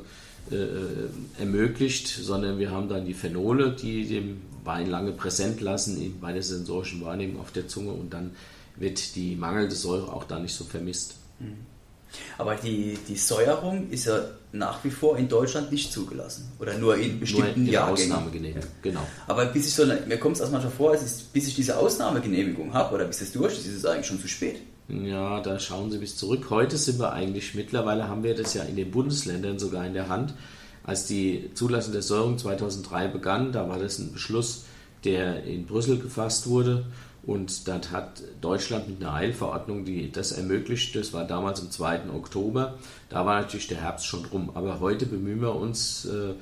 äh, 0.52 0.56
äh 0.56 1.10
ermöglicht, 1.40 2.08
sondern 2.08 2.60
wir 2.60 2.72
haben 2.72 2.90
dann 2.90 3.06
die 3.06 3.14
Phenole, 3.14 3.72
die 3.72 4.06
dem 4.06 4.42
Wein 4.64 4.88
lange 4.88 5.12
präsent 5.12 5.62
lassen 5.62 6.18
bei 6.20 6.34
der 6.34 6.44
sensorischen 6.44 7.02
Wahrnehmung 7.02 7.40
auf 7.40 7.52
der 7.52 7.68
Zunge 7.68 7.92
und 7.92 8.14
dann 8.14 8.32
wird 8.76 9.16
die 9.16 9.36
mangelnde 9.36 9.76
Säure 9.76 10.14
auch 10.14 10.24
da 10.24 10.40
nicht 10.40 10.54
so 10.54 10.64
vermisst. 10.64 11.16
Mhm. 11.40 11.79
Aber 12.38 12.56
die, 12.56 12.98
die 13.08 13.16
Säuerung 13.16 13.90
ist 13.90 14.06
ja 14.06 14.20
nach 14.52 14.84
wie 14.84 14.90
vor 14.90 15.18
in 15.18 15.28
Deutschland 15.28 15.72
nicht 15.72 15.92
zugelassen. 15.92 16.52
Oder 16.60 16.78
nur 16.78 16.98
in 16.98 17.20
bestimmten 17.20 17.66
nur 17.66 17.74
in 17.74 17.78
Ausnahmegenehmigung, 17.78 18.70
genau. 18.82 19.06
Aber 19.28 19.46
bis 19.46 19.68
ich 19.68 19.74
so, 19.74 19.86
mir 19.86 20.18
kommt 20.18 20.36
es 20.36 20.42
erstmal 20.42 20.62
schon 20.62 20.72
vor, 20.72 20.94
ist, 20.94 21.32
bis 21.34 21.48
ich 21.48 21.56
diese 21.56 21.78
Ausnahmegenehmigung 21.78 22.74
habe 22.74 22.96
oder 22.96 23.06
bis 23.06 23.22
es 23.22 23.32
durch 23.32 23.54
ist, 23.54 23.68
ist 23.68 23.76
es 23.76 23.86
eigentlich 23.86 24.08
schon 24.08 24.20
zu 24.20 24.28
spät. 24.28 24.58
Ja, 24.88 25.40
da 25.42 25.60
schauen 25.60 25.92
Sie 25.92 26.00
bis 26.00 26.18
zurück. 26.18 26.48
Heute 26.50 26.78
sind 26.78 27.00
wir 27.00 27.14
eigentlich, 27.14 27.54
mittlerweile 27.54 28.08
haben 28.08 28.24
wir 28.24 28.36
das 28.36 28.56
ja 28.56 28.64
in 28.64 28.76
den 28.76 28.90
Bundesländern 28.90 29.60
sogar 29.60 29.86
in 29.86 29.94
der 29.94 30.10
Hand. 30.10 30.34
Als 30.84 31.06
die 31.06 31.52
Zulassung 31.54 31.94
der 31.94 32.02
Säuerung 32.02 32.40
2003 32.40 33.10
begann, 33.10 33.52
da 33.52 33.70
war 33.70 33.78
das 33.78 34.00
ein 34.00 34.12
Beschluss, 34.12 34.66
der 35.04 35.44
in 35.44 35.68
Brüssel 35.68 36.00
gefasst 36.00 36.48
wurde 36.48 36.86
und 37.30 37.68
dann 37.68 37.92
hat 37.92 38.24
Deutschland 38.42 38.90
mit 38.90 39.02
einer 39.02 39.14
Eilverordnung 39.14 39.86
die 39.86 40.12
das 40.12 40.32
ermöglicht. 40.32 40.96
Das 40.96 41.14
war 41.14 41.26
damals 41.26 41.62
am 41.62 41.70
2. 41.70 42.10
Oktober. 42.12 42.80
Da 43.10 43.24
war 43.24 43.40
natürlich 43.40 43.68
der 43.68 43.82
Herbst 43.82 44.08
schon 44.08 44.26
rum. 44.26 44.50
Aber 44.56 44.80
heute 44.80 45.06
bemühen 45.06 45.40
wir 45.40 45.54
uns 45.54 46.06
äh, 46.06 46.34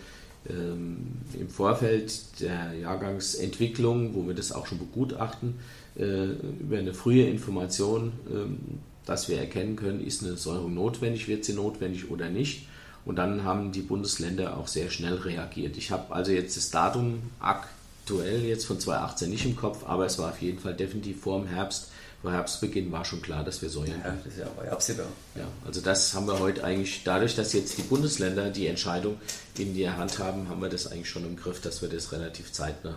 ähm, 0.49 1.17
im 1.37 1.49
Vorfeld 1.49 2.39
der 2.39 2.71
Jahrgangsentwicklung, 2.71 4.15
wo 4.15 4.27
wir 4.27 4.33
das 4.33 4.53
auch 4.53 4.65
schon 4.65 4.77
begutachten, 4.77 5.55
äh, 5.97 6.27
über 6.61 6.77
eine 6.77 6.93
frühe 6.93 7.27
Information, 7.27 8.13
äh, 8.29 9.05
dass 9.05 9.27
wir 9.27 9.39
erkennen 9.39 9.75
können, 9.75 9.99
ist 9.99 10.23
eine 10.23 10.37
Säuerung 10.37 10.73
notwendig, 10.73 11.27
wird 11.27 11.43
sie 11.43 11.53
notwendig 11.53 12.09
oder 12.09 12.29
nicht. 12.29 12.65
Und 13.03 13.17
dann 13.17 13.43
haben 13.43 13.73
die 13.73 13.81
Bundesländer 13.81 14.55
auch 14.55 14.67
sehr 14.67 14.89
schnell 14.89 15.15
reagiert. 15.15 15.75
Ich 15.75 15.91
habe 15.91 16.15
also 16.15 16.31
jetzt 16.31 16.55
das 16.55 16.71
Datum 16.71 17.23
aktuell 17.41 17.76
aktuell 18.07 18.45
jetzt 18.45 18.65
von 18.65 18.79
2018 18.79 19.29
nicht 19.29 19.45
im 19.45 19.57
Kopf, 19.57 19.83
aber 19.85 20.05
es 20.05 20.17
war 20.17 20.29
auf 20.29 20.41
jeden 20.41 20.59
Fall 20.59 20.73
definitiv 20.73 21.19
vor 21.21 21.39
dem 21.39 21.47
Herbst. 21.49 21.89
Vor 22.21 22.31
Herbstbeginn 22.31 22.89
war 22.89 23.03
schon 23.03 23.21
klar, 23.21 23.43
dass 23.43 23.61
wir 23.61 23.69
säuern. 23.69 24.01
Ja, 24.03 24.15
das 24.23 24.33
ist 24.33 24.39
ja 24.39 24.45
aber 24.45 24.71
absehbar. 24.71 25.07
Ja, 25.35 25.43
also 25.65 25.81
das 25.81 26.13
haben 26.13 26.25
wir 26.25 26.39
heute 26.39 26.63
eigentlich, 26.63 27.01
dadurch, 27.03 27.35
dass 27.35 27.51
jetzt 27.51 27.77
die 27.77 27.81
Bundesländer 27.81 28.49
die 28.49 28.67
Entscheidung 28.67 29.17
in 29.57 29.73
die 29.73 29.89
Hand 29.89 30.19
haben, 30.19 30.47
haben 30.47 30.61
wir 30.61 30.69
das 30.69 30.87
eigentlich 30.87 31.09
schon 31.09 31.25
im 31.25 31.35
Griff, 31.35 31.59
dass 31.59 31.81
wir 31.81 31.89
das 31.89 32.13
relativ 32.13 32.53
zeitnah 32.53 32.95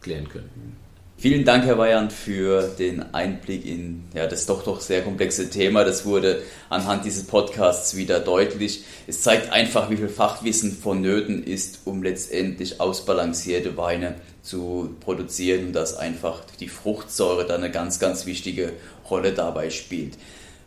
klären 0.00 0.28
können. 0.28 0.76
Vielen 1.20 1.44
Dank, 1.44 1.64
Herr 1.64 1.78
Weyand, 1.78 2.12
für 2.12 2.62
den 2.78 3.12
Einblick 3.12 3.66
in 3.66 4.04
ja, 4.14 4.28
das 4.28 4.46
doch 4.46 4.62
doch 4.62 4.80
sehr 4.80 5.02
komplexe 5.02 5.50
Thema. 5.50 5.84
Das 5.84 6.06
wurde 6.06 6.42
anhand 6.70 7.04
dieses 7.04 7.24
Podcasts 7.24 7.96
wieder 7.96 8.20
deutlich. 8.20 8.84
Es 9.08 9.22
zeigt 9.22 9.50
einfach, 9.52 9.90
wie 9.90 9.96
viel 9.96 10.08
Fachwissen 10.08 10.70
vonnöten 10.70 11.42
ist, 11.42 11.80
um 11.86 12.04
letztendlich 12.04 12.80
ausbalancierte 12.80 13.76
Weine 13.76 14.14
zu 14.42 14.94
produzieren 15.00 15.66
und 15.66 15.72
dass 15.72 15.96
einfach 15.96 16.42
die 16.60 16.68
Fruchtsäure 16.68 17.44
da 17.48 17.56
eine 17.56 17.72
ganz, 17.72 17.98
ganz 17.98 18.24
wichtige 18.24 18.74
Rolle 19.10 19.32
dabei 19.32 19.70
spielt. 19.70 20.16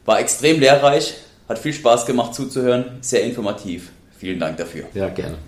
War 0.04 0.20
extrem 0.20 0.60
lehrreich, 0.60 1.14
hat 1.48 1.60
viel 1.60 1.72
Spaß 1.72 2.06
gemacht 2.06 2.36
zuzuhören, 2.36 2.98
sehr 3.00 3.24
informativ. 3.24 3.92
Vielen 4.18 4.42
Dank 4.42 4.58
dafür. 4.58 4.84
Ja, 4.94 5.08
gerne. 5.08 5.38